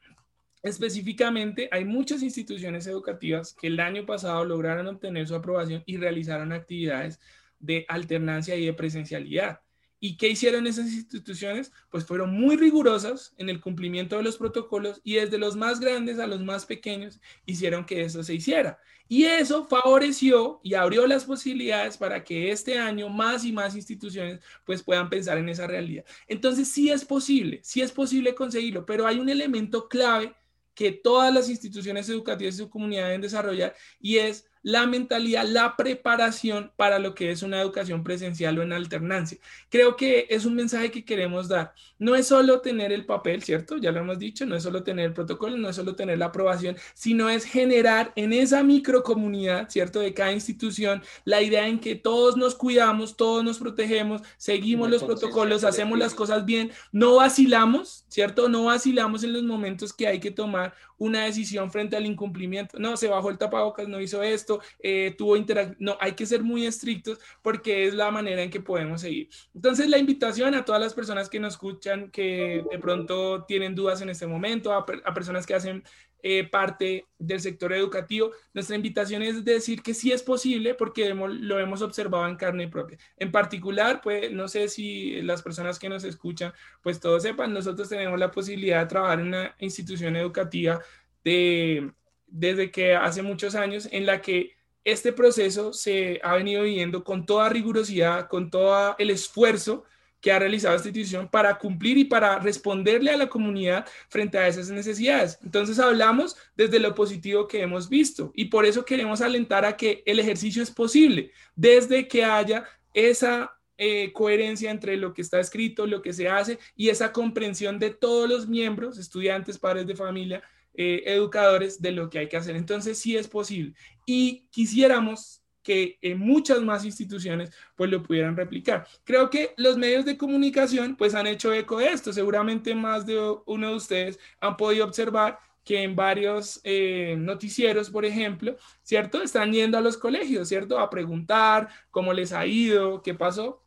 Específicamente, 0.62 1.70
hay 1.72 1.86
muchas 1.86 2.22
instituciones 2.22 2.88
educativas 2.88 3.54
que 3.54 3.68
el 3.68 3.80
año 3.80 4.06
pasado 4.06 4.44
lograron 4.44 4.88
obtener 4.88 5.28
su 5.28 5.36
aprobación 5.36 5.84
y 5.86 5.98
realizaron 5.98 6.52
actividades 6.52 7.20
de 7.60 7.86
alternancia 7.88 8.56
y 8.56 8.66
de 8.66 8.74
presencialidad. 8.74 9.62
¿Y 10.00 10.18
qué 10.18 10.30
hicieron 10.30 10.68
esas 10.68 10.94
instituciones? 10.94 11.72
Pues 11.90 12.06
fueron 12.06 12.32
muy 12.32 12.56
rigurosas 12.56 13.34
en 13.38 13.50
el 13.50 13.60
cumplimiento 13.60 14.18
de 14.18 14.24
los 14.24 14.38
protocolos 14.38 15.02
y 15.04 15.16
desde 15.16 15.40
los 15.40 15.56
más 15.56 15.80
grandes 15.80 16.20
a 16.20 16.28
los 16.28 16.44
más 16.44 16.66
pequeños 16.66 17.20
hicieron 17.46 17.86
que 17.86 18.04
eso 18.04 18.24
se 18.24 18.36
hiciera. 18.36 18.80
Y 19.08 19.24
eso 19.24 19.66
favoreció 19.66 20.60
y 20.64 20.74
abrió 20.76 21.08
las 21.08 21.26
posibilidades 21.26 21.98
para 21.98 22.24
que 22.24 22.52
este 22.52 22.78
año 22.78 23.10
más 23.10 23.46
y 23.46 23.52
más 23.52 23.76
instituciones 23.76 24.40
pues 24.66 24.84
puedan 24.84 25.10
pensar 25.10 25.38
en 25.38 25.50
esa 25.50 25.66
realidad. 25.66 26.06
Entonces 26.28 26.68
sí 26.68 26.92
es 26.92 27.06
posible, 27.06 27.62
sí 27.64 27.82
es 27.82 27.92
posible 27.92 28.36
conseguirlo, 28.36 28.86
pero 28.86 29.08
hay 29.08 29.20
un 29.20 29.30
elemento 29.30 29.88
clave 29.88 30.36
que 30.76 30.92
todas 30.92 31.34
las 31.34 31.50
instituciones 31.50 32.08
educativas 32.08 32.54
y 32.54 32.58
su 32.60 32.70
comunidad 32.70 33.06
deben 33.06 33.22
desarrollar 33.22 33.76
y 34.00 34.18
es 34.18 34.48
la 34.64 34.86
mentalidad, 34.86 35.46
la 35.46 35.76
preparación 35.76 36.72
para 36.76 37.00
lo 37.00 37.16
que 37.16 37.32
es 37.32 37.44
una 37.44 37.62
educación 37.62 38.04
presencial 38.04 38.58
o 38.60 38.64
en 38.64 38.74
alternancia. 38.74 39.38
Creo 39.70 39.96
que 39.96 40.28
es 40.30 40.46
un 40.46 40.56
mensaje 40.56 40.92
que 40.92 41.06
queremos 41.06 41.48
dar. 41.48 41.74
No 42.00 42.16
es 42.16 42.28
solo 42.28 42.62
tener 42.62 42.92
el 42.92 43.06
papel, 43.06 43.44
¿cierto? 43.44 43.78
Ya 43.78 43.92
lo 43.92 44.00
hemos 44.00 44.20
dicho, 44.20 44.46
no 44.46 44.56
es 44.56 44.64
solo 44.64 44.84
tener 44.84 45.06
el 45.06 45.14
protocolo, 45.14 45.58
no 45.58 45.70
es 45.70 45.76
solo 45.76 45.96
tener 45.96 46.18
la 46.18 46.28
aprobación, 46.28 46.76
sino 46.94 47.30
es 47.30 47.46
generar 47.46 48.14
en 48.16 48.34
esa 48.34 48.64
microcomunidad, 48.64 49.70
¿cierto? 49.70 50.00
De 50.00 50.14
cada 50.14 50.32
institución, 50.32 51.02
la 51.26 51.42
idea 51.42 51.68
en 51.68 51.80
que 51.80 51.96
todos 51.96 52.38
nos 52.38 52.56
cuidamos, 52.56 53.18
todos 53.18 53.44
nos 53.44 53.60
protegemos, 53.60 54.22
seguimos 54.38 54.90
los 54.90 55.04
protocolos, 55.04 55.64
hacemos 55.64 55.98
las 55.98 56.14
cosas 56.14 56.46
bien, 56.46 56.72
no 56.92 57.16
vacilamos, 57.16 58.06
¿cierto? 58.10 58.50
No 58.50 58.66
vacilamos 58.66 59.24
en 59.24 59.34
los 59.34 59.44
momentos 59.44 59.94
que 59.94 60.08
hay 60.08 60.20
que 60.20 60.32
tomar 60.32 60.74
una 60.98 61.26
decisión 61.26 61.72
frente 61.72 61.96
al 61.96 62.06
incumplimiento. 62.06 62.80
No, 62.80 62.98
se 62.98 63.08
bajó 63.08 63.30
el 63.30 63.38
tapabocas, 63.38 63.88
no 63.88 64.02
hizo 64.02 64.24
esto, 64.24 64.47
eh, 64.80 65.16
tuvo 65.18 65.38
interacción. 65.38 65.78
No, 65.80 65.98
hay 66.00 66.14
que 66.14 66.26
ser 66.26 66.44
muy 66.44 66.66
estrictos 66.66 67.20
porque 67.42 67.88
es 67.88 67.94
la 67.94 68.12
manera 68.12 68.42
en 68.42 68.50
que 68.50 68.62
podemos 68.62 69.02
seguir. 69.02 69.30
Entonces, 69.54 69.90
la 69.90 69.98
invitación 69.98 70.56
a 70.56 70.66
todas 70.66 70.82
las 70.82 70.94
personas 70.94 71.30
que 71.30 71.40
nos 71.40 71.54
escuchan, 71.54 72.12
que 72.12 72.64
de 72.70 72.80
pronto 72.80 73.46
tienen 73.46 73.76
dudas 73.76 74.02
en 74.02 74.10
este 74.10 74.28
momento, 74.28 74.74
a, 74.74 74.86
a 75.06 75.14
personas 75.14 75.46
que 75.46 75.56
hacen 75.56 75.84
eh, 76.24 76.46
parte 76.50 77.06
del 77.20 77.40
sector 77.40 77.72
educativo. 77.74 78.32
Nuestra 78.54 78.76
invitación 78.76 79.22
es 79.22 79.46
decir 79.46 79.84
que 79.84 79.94
sí 79.94 80.12
es 80.12 80.24
posible 80.24 80.74
porque 80.74 81.14
lo 81.14 81.60
hemos 81.60 81.82
observado 81.84 82.28
en 82.28 82.36
carne 82.36 82.68
propia. 82.68 82.98
En 83.18 83.32
particular, 83.32 84.02
pues 84.02 84.32
no 84.32 84.48
sé 84.48 84.68
si 84.68 85.22
las 85.22 85.44
personas 85.44 85.78
que 85.78 85.90
nos 85.90 86.04
escuchan, 86.04 86.54
pues 86.82 87.00
todos 87.00 87.22
sepan, 87.22 87.54
nosotros 87.54 87.88
tenemos 87.88 88.20
la 88.20 88.32
posibilidad 88.32 88.82
de 88.82 88.88
trabajar 88.88 89.20
en 89.20 89.28
una 89.28 89.56
institución 89.60 90.16
educativa 90.16 90.82
de, 91.24 91.92
desde 92.28 92.72
que 92.72 92.96
hace 92.96 93.22
muchos 93.22 93.56
años 93.56 93.88
en 93.92 94.06
la 94.06 94.22
que 94.22 94.56
este 94.84 95.12
proceso 95.12 95.74
se 95.74 96.20
ha 96.24 96.36
venido 96.36 96.64
viviendo 96.64 97.04
con 97.04 97.26
toda 97.26 97.50
rigurosidad, 97.50 98.28
con 98.28 98.50
todo 98.50 98.96
el 98.98 99.10
esfuerzo 99.10 99.84
que 100.22 100.32
ha 100.32 100.40
realizado 100.40 100.76
esta 100.76 100.88
institución 100.88 101.30
para 101.30 101.58
cumplir 101.58 101.98
y 101.98 102.06
para 102.06 102.40
responderle 102.40 103.12
a 103.12 103.18
la 103.18 103.30
comunidad 103.30 103.86
frente 104.10 104.38
a 104.38 104.48
esas 104.48 104.70
necesidades. 104.70 105.38
Entonces 105.44 105.80
hablamos 105.80 106.36
desde 106.56 106.80
lo 106.80 106.96
positivo 106.96 107.48
que 107.48 107.62
hemos 107.62 107.88
visto 107.90 108.32
y 108.34 108.46
por 108.46 108.66
eso 108.66 108.86
queremos 108.86 109.22
alentar 109.22 109.66
a 109.66 109.78
que 109.78 110.04
el 110.06 110.20
ejercicio 110.20 110.64
es 110.64 110.72
posible 110.72 111.32
desde 111.56 112.08
que 112.08 112.24
haya 112.24 112.66
esa 112.94 113.58
eh, 113.78 114.12
coherencia 114.12 114.72
entre 114.72 114.98
lo 114.98 115.14
que 115.14 115.22
está 115.22 115.40
escrito, 115.40 115.86
lo 115.86 116.02
que 116.02 116.14
se 116.14 116.28
hace 116.28 116.58
y 116.76 116.90
esa 116.90 117.12
comprensión 117.12 117.78
de 117.78 117.92
todos 117.92 118.28
los 118.28 118.48
miembros, 118.48 118.98
estudiantes, 118.98 119.60
padres 119.60 119.86
de 119.86 119.96
familia, 119.96 120.42
eh, 120.78 121.04
educadores, 121.08 121.82
de 121.82 121.92
lo 121.92 122.10
que 122.10 122.20
hay 122.20 122.30
que 122.30 122.38
hacer. 122.38 122.56
Entonces 122.56 122.98
sí 122.98 123.18
es 123.18 123.28
posible. 123.28 123.74
Y 124.06 124.48
quisiéramos 124.52 125.42
que 125.64 125.98
en 126.02 126.20
muchas 126.20 126.62
más 126.62 126.86
instituciones 126.86 127.52
pues 127.76 127.90
lo 127.90 128.02
pudieran 128.02 128.38
replicar. 128.38 128.88
Creo 129.04 129.30
que 129.30 129.54
los 129.58 129.78
medios 129.78 130.06
de 130.06 130.16
comunicación 130.16 130.96
pues 130.96 131.14
han 131.14 131.28
hecho 131.28 131.52
eco 131.52 131.80
de 131.80 131.90
esto. 131.90 132.14
Seguramente 132.14 132.74
más 132.74 133.06
de 133.06 133.20
uno 133.46 133.70
de 133.70 133.76
ustedes 133.76 134.20
han 134.40 134.56
podido 134.56 134.86
observar 134.86 135.40
que 135.66 135.84
en 135.84 135.98
varios 135.98 136.62
eh, 136.64 137.16
noticieros, 137.18 137.90
por 137.90 138.06
ejemplo, 138.06 138.56
¿cierto? 138.84 139.22
Están 139.22 139.52
yendo 139.52 139.78
a 139.78 139.82
los 139.82 139.98
colegios, 139.98 140.48
¿cierto? 140.48 140.80
A 140.80 140.90
preguntar 140.90 141.68
cómo 141.92 142.14
les 142.14 142.32
ha 142.32 142.46
ido, 142.46 143.02
qué 143.02 143.14
pasó. 143.14 143.67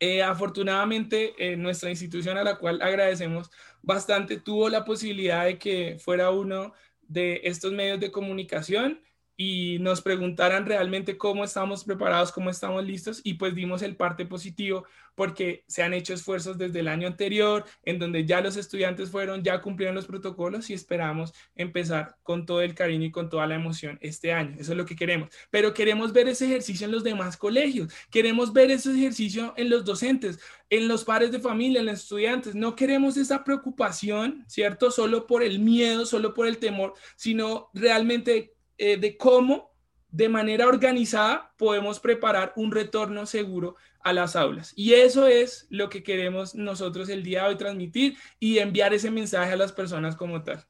Eh, 0.00 0.22
afortunadamente, 0.22 1.34
eh, 1.38 1.56
nuestra 1.56 1.90
institución 1.90 2.36
a 2.36 2.44
la 2.44 2.58
cual 2.58 2.82
agradecemos 2.82 3.50
bastante 3.82 4.38
tuvo 4.38 4.68
la 4.68 4.84
posibilidad 4.84 5.44
de 5.44 5.58
que 5.58 5.98
fuera 5.98 6.30
uno 6.30 6.72
de 7.02 7.40
estos 7.44 7.72
medios 7.72 8.00
de 8.00 8.10
comunicación 8.10 9.00
y 9.36 9.78
nos 9.80 10.00
preguntaran 10.00 10.66
realmente 10.66 11.18
cómo 11.18 11.44
estamos 11.44 11.84
preparados, 11.84 12.30
cómo 12.30 12.50
estamos 12.50 12.84
listos 12.84 13.20
y 13.24 13.34
pues 13.34 13.54
dimos 13.54 13.82
el 13.82 13.96
parte 13.96 14.26
positivo 14.26 14.84
porque 15.14 15.64
se 15.66 15.82
han 15.82 15.94
hecho 15.94 16.14
esfuerzos 16.14 16.58
desde 16.58 16.80
el 16.80 16.88
año 16.88 17.06
anterior 17.06 17.64
en 17.84 17.98
donde 17.98 18.24
ya 18.24 18.40
los 18.40 18.56
estudiantes 18.56 19.10
fueron, 19.10 19.42
ya 19.42 19.60
cumplieron 19.60 19.94
los 19.94 20.06
protocolos 20.06 20.70
y 20.70 20.74
esperamos 20.74 21.32
empezar 21.54 22.16
con 22.22 22.46
todo 22.46 22.62
el 22.62 22.74
cariño 22.74 23.06
y 23.06 23.10
con 23.10 23.28
toda 23.28 23.46
la 23.46 23.54
emoción 23.54 23.98
este 24.00 24.32
año. 24.32 24.56
Eso 24.58 24.72
es 24.72 24.78
lo 24.78 24.86
que 24.86 24.96
queremos. 24.96 25.30
Pero 25.50 25.74
queremos 25.74 26.12
ver 26.12 26.28
ese 26.28 26.46
ejercicio 26.46 26.86
en 26.86 26.92
los 26.92 27.04
demás 27.04 27.36
colegios, 27.36 27.92
queremos 28.10 28.52
ver 28.52 28.70
ese 28.70 28.92
ejercicio 28.92 29.54
en 29.56 29.70
los 29.70 29.84
docentes, 29.84 30.40
en 30.70 30.88
los 30.88 31.04
padres 31.04 31.32
de 31.32 31.40
familia, 31.40 31.80
en 31.80 31.86
los 31.86 32.00
estudiantes. 32.00 32.54
No 32.54 32.74
queremos 32.74 33.16
esa 33.16 33.44
preocupación, 33.44 34.44
¿cierto? 34.48 34.90
Solo 34.90 35.26
por 35.26 35.42
el 35.42 35.58
miedo, 35.58 36.06
solo 36.06 36.34
por 36.34 36.46
el 36.46 36.58
temor, 36.58 36.94
sino 37.16 37.70
realmente 37.74 38.54
eh, 38.78 38.96
de 38.96 39.16
cómo 39.16 39.74
de 40.14 40.28
manera 40.28 40.68
organizada 40.68 41.52
podemos 41.58 41.98
preparar 41.98 42.52
un 42.54 42.70
retorno 42.70 43.26
seguro 43.26 43.74
a 44.00 44.12
las 44.12 44.36
aulas. 44.36 44.72
Y 44.76 44.92
eso 44.92 45.26
es 45.26 45.66
lo 45.70 45.88
que 45.88 46.04
queremos 46.04 46.54
nosotros 46.54 47.08
el 47.08 47.24
día 47.24 47.42
de 47.42 47.48
hoy 47.48 47.56
transmitir 47.56 48.16
y 48.38 48.58
enviar 48.58 48.94
ese 48.94 49.10
mensaje 49.10 49.52
a 49.52 49.56
las 49.56 49.72
personas 49.72 50.14
como 50.14 50.42
tal. 50.44 50.64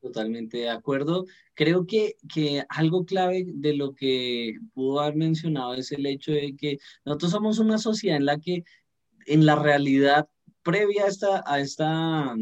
Totalmente 0.00 0.58
de 0.58 0.70
acuerdo. 0.70 1.26
Creo 1.54 1.86
que, 1.86 2.16
que 2.32 2.64
algo 2.68 3.04
clave 3.04 3.44
de 3.46 3.74
lo 3.74 3.94
que 3.94 4.54
pudo 4.74 5.00
haber 5.00 5.16
mencionado 5.16 5.74
es 5.74 5.92
el 5.92 6.04
hecho 6.06 6.32
de 6.32 6.56
que 6.56 6.78
nosotros 7.04 7.30
somos 7.30 7.58
una 7.58 7.78
sociedad 7.78 8.16
en 8.16 8.26
la 8.26 8.38
que 8.38 8.64
en 9.26 9.46
la 9.46 9.56
realidad 9.56 10.28
previa 10.66 11.04
a 11.04 11.08
esta, 11.08 11.44
a 11.46 11.60
esta, 11.60 12.34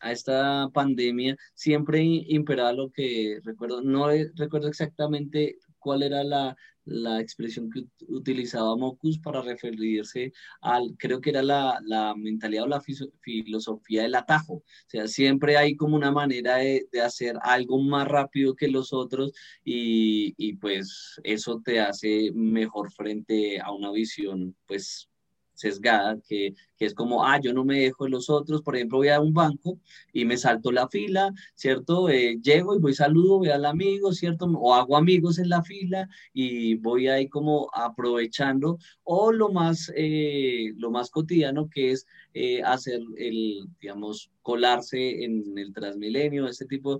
a 0.00 0.12
esta 0.12 0.68
pandemia 0.72 1.36
siempre 1.54 2.00
imperaba 2.02 2.72
lo 2.72 2.90
que 2.92 3.40
recuerdo, 3.42 3.82
no 3.82 4.06
recuerdo 4.36 4.68
exactamente 4.68 5.58
cuál 5.80 6.04
era 6.04 6.22
la, 6.22 6.56
la 6.84 7.20
expresión 7.20 7.70
que 7.70 7.84
utilizaba 8.08 8.76
Mocus 8.76 9.18
para 9.18 9.42
referirse 9.42 10.32
al, 10.60 10.94
creo 10.96 11.20
que 11.20 11.30
era 11.30 11.42
la, 11.42 11.80
la 11.84 12.14
mentalidad 12.16 12.64
o 12.64 12.68
la 12.68 12.82
filosofía 13.20 14.02
del 14.02 14.14
atajo. 14.14 14.54
O 14.54 14.64
sea, 14.86 15.08
siempre 15.08 15.56
hay 15.56 15.74
como 15.74 15.96
una 15.96 16.12
manera 16.12 16.58
de, 16.58 16.86
de 16.92 17.00
hacer 17.00 17.36
algo 17.42 17.82
más 17.82 18.06
rápido 18.06 18.54
que 18.54 18.68
los 18.68 18.92
otros 18.92 19.32
y, 19.64 20.34
y, 20.36 20.54
pues 20.54 21.20
eso 21.24 21.60
te 21.64 21.80
hace 21.80 22.30
mejor 22.32 22.92
frente 22.92 23.60
a 23.60 23.72
una 23.72 23.90
visión 23.90 24.54
pues 24.66 25.08
sesgada, 25.54 26.18
que, 26.26 26.54
que, 26.76 26.86
es 26.86 26.94
como, 26.94 27.24
ah, 27.24 27.40
yo 27.40 27.52
no 27.52 27.64
me 27.64 27.80
dejo 27.80 28.04
de 28.04 28.10
los 28.10 28.30
otros, 28.30 28.62
por 28.62 28.76
ejemplo, 28.76 28.98
voy 28.98 29.08
a 29.08 29.20
un 29.20 29.32
banco 29.32 29.78
y 30.12 30.24
me 30.24 30.36
salto 30.36 30.72
la 30.72 30.88
fila, 30.88 31.32
¿cierto? 31.54 32.08
Eh, 32.08 32.38
llego 32.42 32.74
y 32.74 32.80
voy 32.80 32.94
saludo, 32.94 33.38
voy 33.38 33.50
al 33.50 33.64
amigo, 33.64 34.12
¿cierto? 34.12 34.46
O 34.46 34.74
hago 34.74 34.96
amigos 34.96 35.38
en 35.38 35.48
la 35.48 35.62
fila 35.62 36.08
y 36.32 36.76
voy 36.76 37.08
ahí 37.08 37.28
como 37.28 37.68
aprovechando, 37.74 38.78
o 39.04 39.32
lo 39.32 39.50
más, 39.50 39.92
eh, 39.96 40.72
lo 40.76 40.90
más 40.90 41.10
cotidiano 41.10 41.68
que 41.68 41.92
es 41.92 42.06
eh, 42.34 42.62
hacer 42.62 43.00
el, 43.18 43.66
digamos, 43.80 44.30
colarse 44.42 45.24
en 45.24 45.56
el 45.56 45.72
Transmilenio, 45.72 46.46
ese 46.46 46.66
tipo. 46.66 46.98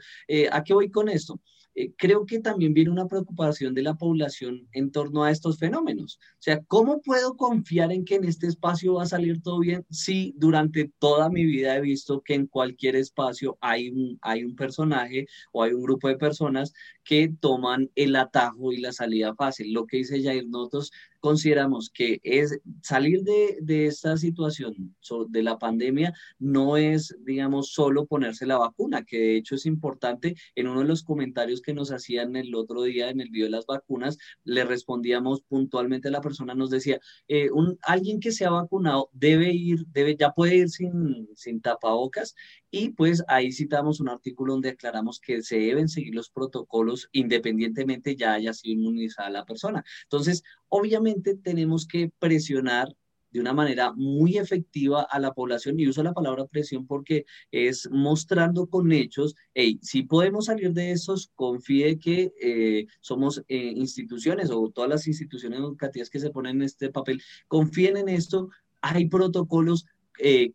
¿A 0.51 0.63
qué 0.63 0.75
voy 0.75 0.91
con 0.91 1.09
esto? 1.09 1.41
Eh, 1.75 1.93
creo 1.97 2.27
que 2.27 2.39
también 2.41 2.75
viene 2.75 2.91
una 2.91 3.07
preocupación 3.07 3.75
de 3.75 3.83
la 3.83 3.95
población 3.95 4.69
en 4.73 4.91
torno 4.91 5.25
a 5.25 5.31
estos 5.31 5.59
fenómenos. 5.59 6.19
O 6.35 6.43
sea, 6.43 6.63
¿cómo 6.65 7.01
puedo 7.01 7.37
confiar 7.37 7.93
en 7.93 8.05
que 8.05 8.17
en 8.17 8.25
este 8.25 8.47
espacio 8.47 8.95
va 8.95 9.05
a 9.05 9.07
salir 9.07 9.43
todo 9.43 9.61
bien 9.61 9.87
si 9.91 10.35
durante 10.37 10.93
toda 10.99 11.31
mi 11.31 11.45
vida 11.45 11.77
he 11.77 11.81
visto 11.81 12.21
que 12.21 12.35
en 12.35 12.47
cualquier 12.47 12.97
espacio 12.97 13.57
hay 13.61 13.89
un, 13.91 14.19
hay 14.21 14.45
un 14.45 14.55
personaje 14.55 15.27
o 15.53 15.63
hay 15.63 15.73
un 15.73 15.83
grupo 15.83 16.09
de 16.09 16.17
personas 16.17 16.75
que 17.05 17.33
toman 17.41 17.91
el 17.95 18.17
atajo 18.17 18.73
y 18.73 18.79
la 18.79 18.93
salida 18.93 19.35
fácil? 19.35 19.73
Lo 19.73 19.87
que 19.87 19.99
dice 19.99 20.23
Jair 20.23 20.49
Notos 20.49 20.93
consideramos 21.23 21.89
que 21.89 22.21
es 22.25 22.59
salir 22.83 23.23
de, 23.23 23.59
de 23.63 23.87
esta 23.87 24.17
situación 24.17 24.97
de 25.29 25.43
la 25.45 25.57
pandemia 25.57 26.13
no 26.41 26.77
es, 26.77 27.17
digamos, 27.21 27.73
solo 27.73 28.07
ponerse 28.07 28.45
la 28.45 28.59
vacuna, 28.59 29.05
que 29.05 29.19
de 29.19 29.37
hecho 29.37 29.55
es 29.55 29.65
importante. 29.65 30.35
En 30.57 30.67
uno 30.67 30.81
de 30.81 30.87
los 30.87 31.05
comentarios 31.05 31.63
que 31.63 31.75
nos 31.75 31.93
hacían 31.93 32.35
el 32.35 32.55
otro 32.57 32.83
día 32.83 33.09
en 33.11 33.21
el 33.21 33.31
video 33.31 33.47
de 33.47 33.53
las 33.53 33.67
vacunas, 33.67 34.19
le 34.43 34.65
respondíamos 34.65 35.43
puntualmente 35.43 36.09
a 36.09 36.11
la 36.11 36.21
persona, 36.21 36.55
nos 36.55 36.71
decía, 36.71 36.99
eh, 37.29 37.51
un, 37.53 37.79
alguien 37.83 38.19
que 38.19 38.33
se 38.33 38.45
ha 38.45 38.51
vacunado 38.51 39.09
debe 39.13 39.53
ir, 39.53 39.87
debe, 39.93 40.17
ya 40.17 40.33
puede 40.33 40.57
ir 40.57 40.71
sin, 40.71 41.29
sin 41.37 41.61
tapabocas 41.61 42.35
y 42.73 42.89
pues 42.89 43.23
ahí 43.29 43.53
citamos 43.53 44.01
un 44.01 44.09
artículo 44.09 44.55
donde 44.55 44.71
aclaramos 44.71 45.21
que 45.21 45.43
se 45.43 45.59
deben 45.59 45.89
seguir 45.89 46.15
los 46.15 46.31
protocolos 46.31 47.09
independientemente 47.13 48.17
ya 48.17 48.33
haya 48.33 48.55
sido 48.55 48.81
inmunizada 48.81 49.31
la 49.31 49.45
persona. 49.45 49.85
Entonces, 50.05 50.43
obviamente 50.69 51.37
tenemos 51.37 51.87
que 51.87 52.11
presionar 52.19 52.97
de 53.31 53.41
una 53.41 53.53
manera 53.53 53.93
muy 53.93 54.39
efectiva 54.39 55.03
a 55.03 55.19
la 55.19 55.33
población 55.33 55.79
y 55.79 55.87
uso 55.87 56.03
la 56.03 56.13
palabra 56.13 56.47
presión 56.47 56.87
porque 56.87 57.25
es 57.51 57.89
mostrando 57.91 58.67
con 58.67 58.93
hechos, 58.93 59.35
hey, 59.55 59.79
si 59.83 60.03
podemos 60.03 60.47
salir 60.47 60.73
de 60.73 60.93
esos, 60.93 61.31
confíe 61.35 61.99
que 61.99 62.33
eh, 62.41 62.87
somos 63.01 63.43
eh, 63.49 63.73
instituciones 63.77 64.51
o 64.51 64.71
todas 64.71 64.91
las 64.91 65.07
instituciones 65.07 65.61
educativas 65.61 66.11
que 66.11 66.21
se 66.21 66.31
ponen 66.31 66.57
en 66.57 66.63
este 66.63 66.91
papel, 66.91 67.23
confíen 67.49 67.97
en 67.97 68.09
esto, 68.09 68.51
hay 68.83 69.09
protocolos 69.09 69.87
eh, 70.19 70.53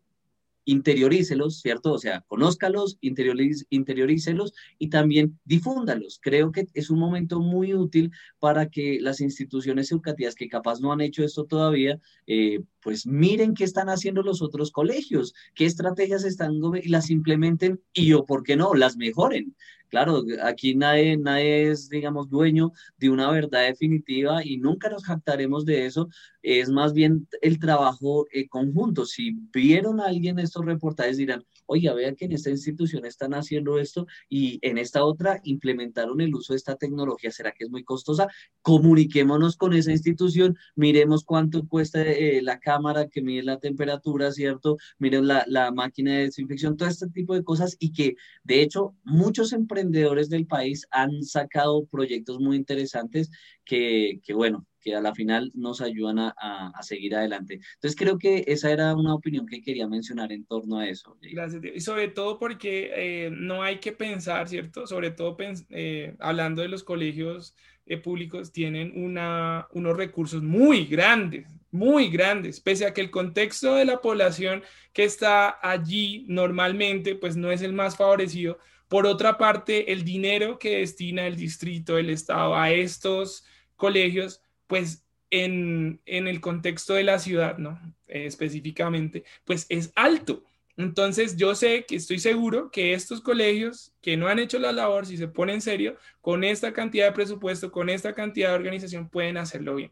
interiorícelos, 0.68 1.60
¿cierto? 1.60 1.94
O 1.94 1.98
sea, 1.98 2.22
conózcalos, 2.26 2.98
interiorícelos 3.00 4.52
y 4.78 4.90
también 4.90 5.38
difúndalos. 5.46 6.18
Creo 6.20 6.52
que 6.52 6.66
es 6.74 6.90
un 6.90 6.98
momento 6.98 7.40
muy 7.40 7.72
útil 7.72 8.12
para 8.38 8.68
que 8.68 8.98
las 9.00 9.22
instituciones 9.22 9.90
educativas 9.90 10.34
que 10.34 10.48
capaz 10.48 10.80
no 10.80 10.92
han 10.92 11.00
hecho 11.00 11.24
esto 11.24 11.46
todavía, 11.46 11.98
eh, 12.26 12.60
pues 12.82 13.06
miren 13.06 13.54
qué 13.54 13.64
están 13.64 13.88
haciendo 13.88 14.22
los 14.22 14.42
otros 14.42 14.70
colegios, 14.70 15.32
qué 15.54 15.64
estrategias 15.64 16.24
están 16.24 16.60
y 16.82 16.88
las 16.88 17.08
implementen 17.08 17.80
y 17.94 18.12
o, 18.12 18.26
¿por 18.26 18.42
qué 18.42 18.54
no?, 18.54 18.74
las 18.74 18.98
mejoren. 18.98 19.54
Claro, 19.88 20.22
aquí 20.42 20.74
nadie, 20.74 21.16
nadie 21.16 21.70
es, 21.70 21.88
digamos, 21.88 22.28
dueño 22.28 22.72
de 22.98 23.08
una 23.08 23.30
verdad 23.30 23.66
definitiva 23.66 24.44
y 24.44 24.58
nunca 24.58 24.90
nos 24.90 25.04
jactaremos 25.04 25.64
de 25.64 25.86
eso. 25.86 26.10
Es 26.42 26.68
más 26.68 26.92
bien 26.92 27.26
el 27.40 27.58
trabajo 27.58 28.26
eh, 28.30 28.48
conjunto. 28.48 29.06
Si 29.06 29.32
vieron 29.52 30.00
a 30.00 30.06
alguien 30.06 30.38
estos 30.58 30.66
reportajes, 30.66 31.16
dirán, 31.16 31.44
oye, 31.66 31.92
vea 31.94 32.14
que 32.14 32.24
en 32.24 32.32
esta 32.32 32.50
institución 32.50 33.04
están 33.06 33.32
haciendo 33.34 33.78
esto 33.78 34.06
y 34.28 34.58
en 34.62 34.78
esta 34.78 35.04
otra 35.04 35.40
implementaron 35.44 36.20
el 36.20 36.34
uso 36.34 36.52
de 36.52 36.56
esta 36.56 36.76
tecnología. 36.76 37.30
¿Será 37.30 37.52
que 37.52 37.64
es 37.64 37.70
muy 37.70 37.84
costosa? 37.84 38.28
Comuniquémonos 38.62 39.56
con 39.56 39.72
esa 39.72 39.92
institución, 39.92 40.56
miremos 40.74 41.24
cuánto 41.24 41.66
cuesta 41.68 42.02
eh, 42.02 42.40
la 42.42 42.58
cámara 42.58 43.08
que 43.08 43.22
mide 43.22 43.42
la 43.42 43.58
temperatura, 43.58 44.32
¿cierto? 44.32 44.78
Miren 44.98 45.26
la, 45.26 45.44
máquina 45.72 46.12
de 46.12 46.24
desinfección, 46.24 46.76
todo 46.76 46.88
este 46.88 47.08
tipo 47.08 47.34
de 47.34 47.44
cosas 47.44 47.76
y 47.78 47.92
que, 47.92 48.16
de 48.42 48.62
hecho, 48.62 48.94
muchos 49.04 49.52
emprendedores 49.52 50.28
del 50.28 50.46
país 50.46 50.86
han 50.90 51.22
sacado 51.22 51.84
proyectos 51.86 52.40
muy 52.40 52.56
interesantes 52.56 53.30
que 53.64 54.20
bueno, 54.34 54.66
que 54.88 54.96
a 54.96 55.00
la 55.00 55.14
final 55.14 55.50
nos 55.54 55.80
ayudan 55.80 56.18
a, 56.18 56.34
a, 56.38 56.82
seguir 56.82 57.14
adelante. 57.14 57.60
Entonces 57.74 57.96
creo 57.96 58.18
que 58.18 58.44
esa 58.46 58.70
era 58.70 58.94
una 58.94 59.14
opinión 59.14 59.46
que 59.46 59.60
quería 59.60 59.86
mencionar 59.86 60.32
en 60.32 60.44
torno 60.44 60.78
a 60.78 60.88
eso. 60.88 61.16
Gracias. 61.20 61.62
Y 61.74 61.80
sobre 61.80 62.08
todo 62.08 62.38
porque 62.38 62.90
eh, 62.94 63.30
no 63.30 63.62
hay 63.62 63.78
que 63.78 63.92
pensar, 63.92 64.48
¿cierto? 64.48 64.86
Sobre 64.86 65.10
todo 65.10 65.36
eh, 65.70 66.16
hablando 66.18 66.62
de 66.62 66.68
los 66.68 66.84
colegios 66.84 67.54
eh, 67.86 67.98
públicos, 67.98 68.50
tienen 68.52 68.92
una, 68.96 69.66
unos 69.72 69.96
recursos 69.96 70.42
muy 70.42 70.86
grandes, 70.86 71.46
muy 71.70 72.08
grandes, 72.08 72.60
pese 72.60 72.86
a 72.86 72.94
que 72.94 73.02
el 73.02 73.10
contexto 73.10 73.74
de 73.74 73.84
la 73.84 74.00
población 74.00 74.62
que 74.92 75.04
está 75.04 75.58
allí 75.62 76.24
normalmente, 76.28 77.14
pues 77.14 77.36
no 77.36 77.50
es 77.50 77.60
el 77.60 77.74
más 77.74 77.96
favorecido 77.96 78.58
por 78.88 79.06
otra 79.06 79.36
parte, 79.36 79.92
el 79.92 80.02
dinero 80.02 80.58
que 80.58 80.78
destina 80.78 81.26
el 81.26 81.36
distrito, 81.36 81.98
el 81.98 82.08
Estado 82.08 82.56
a 82.56 82.70
estos 82.70 83.44
colegios, 83.76 84.42
pues 84.68 85.04
en, 85.30 86.00
el 86.06 86.40
contexto 86.40 86.94
de 86.94 87.02
la 87.02 87.18
ciudad, 87.18 87.58
¿no? 87.58 87.80
Eh, 88.06 88.26
específicamente, 88.26 89.24
pues 89.44 89.66
es 89.68 89.92
alto. 89.96 90.44
Entonces 90.76 91.36
yo 91.36 91.56
sé 91.56 91.84
que 91.86 91.96
estoy 91.96 92.20
seguro 92.20 92.70
que 92.70 92.94
estos 92.94 93.20
colegios 93.20 93.92
que 94.00 94.16
no 94.16 94.28
han 94.28 94.38
hecho 94.38 94.60
la 94.60 94.70
labor, 94.70 95.06
si 95.06 95.16
se 95.16 95.26
ponen 95.26 95.56
en 95.56 95.60
serio, 95.60 95.96
con 96.20 96.44
esta 96.44 96.72
cantidad 96.72 97.06
de 97.06 97.12
presupuesto, 97.12 97.72
con 97.72 97.88
esta 97.88 98.14
cantidad 98.14 98.50
de 98.50 98.54
organización, 98.54 99.08
pueden 99.08 99.38
hacerlo 99.38 99.74
bien. 99.74 99.90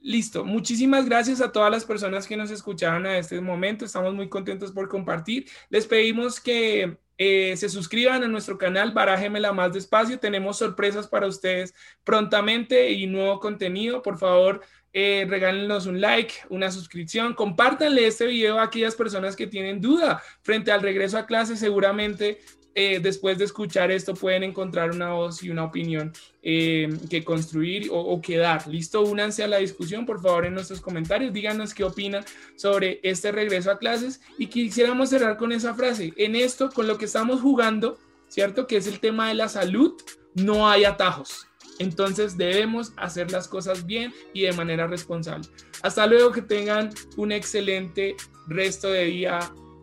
Listo, 0.00 0.44
muchísimas 0.44 1.04
gracias 1.06 1.40
a 1.42 1.52
todas 1.52 1.70
las 1.70 1.84
personas 1.84 2.26
que 2.26 2.36
nos 2.36 2.50
escucharon 2.50 3.04
a 3.06 3.18
este 3.18 3.40
momento. 3.40 3.84
Estamos 3.84 4.14
muy 4.14 4.28
contentos 4.28 4.72
por 4.72 4.88
compartir. 4.88 5.46
Les 5.68 5.86
pedimos 5.86 6.40
que 6.40 6.96
eh, 7.24 7.56
se 7.56 7.68
suscriban 7.68 8.24
a 8.24 8.26
nuestro 8.26 8.58
canal, 8.58 8.90
barájemela 8.90 9.52
más 9.52 9.72
despacio. 9.72 10.18
Tenemos 10.18 10.58
sorpresas 10.58 11.06
para 11.06 11.28
ustedes 11.28 11.72
prontamente 12.02 12.90
y 12.90 13.06
nuevo 13.06 13.38
contenido. 13.38 14.02
Por 14.02 14.18
favor, 14.18 14.60
eh, 14.92 15.24
regálenos 15.28 15.86
un 15.86 16.00
like, 16.00 16.34
una 16.48 16.72
suscripción, 16.72 17.34
compártanle 17.34 18.08
este 18.08 18.26
video 18.26 18.58
a 18.58 18.64
aquellas 18.64 18.96
personas 18.96 19.36
que 19.36 19.46
tienen 19.46 19.80
duda 19.80 20.20
frente 20.42 20.72
al 20.72 20.82
regreso 20.82 21.16
a 21.16 21.26
clase. 21.26 21.56
Seguramente 21.56 22.40
eh, 22.74 23.00
después 23.00 23.38
de 23.38 23.44
escuchar 23.44 23.90
esto 23.90 24.14
pueden 24.14 24.42
encontrar 24.42 24.90
una 24.92 25.12
voz 25.12 25.42
y 25.42 25.50
una 25.50 25.64
opinión 25.64 26.12
eh, 26.42 26.88
que 27.10 27.22
construir 27.22 27.90
o, 27.90 27.98
o, 27.98 28.20
que 28.20 28.38
dar. 28.38 28.66
Listo, 28.66 29.02
únanse 29.02 29.42
a 29.42 29.48
la 29.48 29.58
discusión, 29.58 30.06
por 30.06 30.22
favor, 30.22 30.46
en 30.46 30.54
nuestros 30.54 30.80
comentarios. 30.80 31.32
Díganos 31.32 31.74
qué 31.74 31.84
opinan 31.84 32.24
sobre 32.56 33.00
este 33.02 33.30
regreso 33.30 33.70
a 33.70 33.78
clases 33.78 34.20
y 34.38 34.46
quisiéramos 34.46 35.10
cerrar 35.10 35.36
con 35.36 35.52
esa 35.52 35.74
frase. 35.74 36.12
En 36.16 36.34
esto, 36.34 36.70
con 36.70 36.86
lo 36.86 36.96
que 36.96 37.04
estamos 37.04 37.40
jugando, 37.40 37.98
¿cierto? 38.28 38.66
Que 38.66 38.78
es 38.78 38.86
el 38.86 39.00
tema 39.00 39.28
de 39.28 39.34
la 39.34 39.48
salud, 39.48 39.94
no 40.34 40.68
hay 40.68 40.84
atajos. 40.84 41.46
Entonces 41.78 42.36
debemos 42.36 42.92
hacer 42.96 43.30
las 43.30 43.48
cosas 43.48 43.86
bien 43.86 44.12
y 44.32 44.42
de 44.42 44.52
manera 44.52 44.86
responsable. 44.86 45.48
Hasta 45.82 46.06
luego, 46.06 46.32
que 46.32 46.42
tengan 46.42 46.90
un 47.16 47.32
excelente 47.32 48.16
resto 48.46 48.88
de 48.90 49.04
día. 49.04 49.40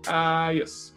Adiós. 0.08 0.94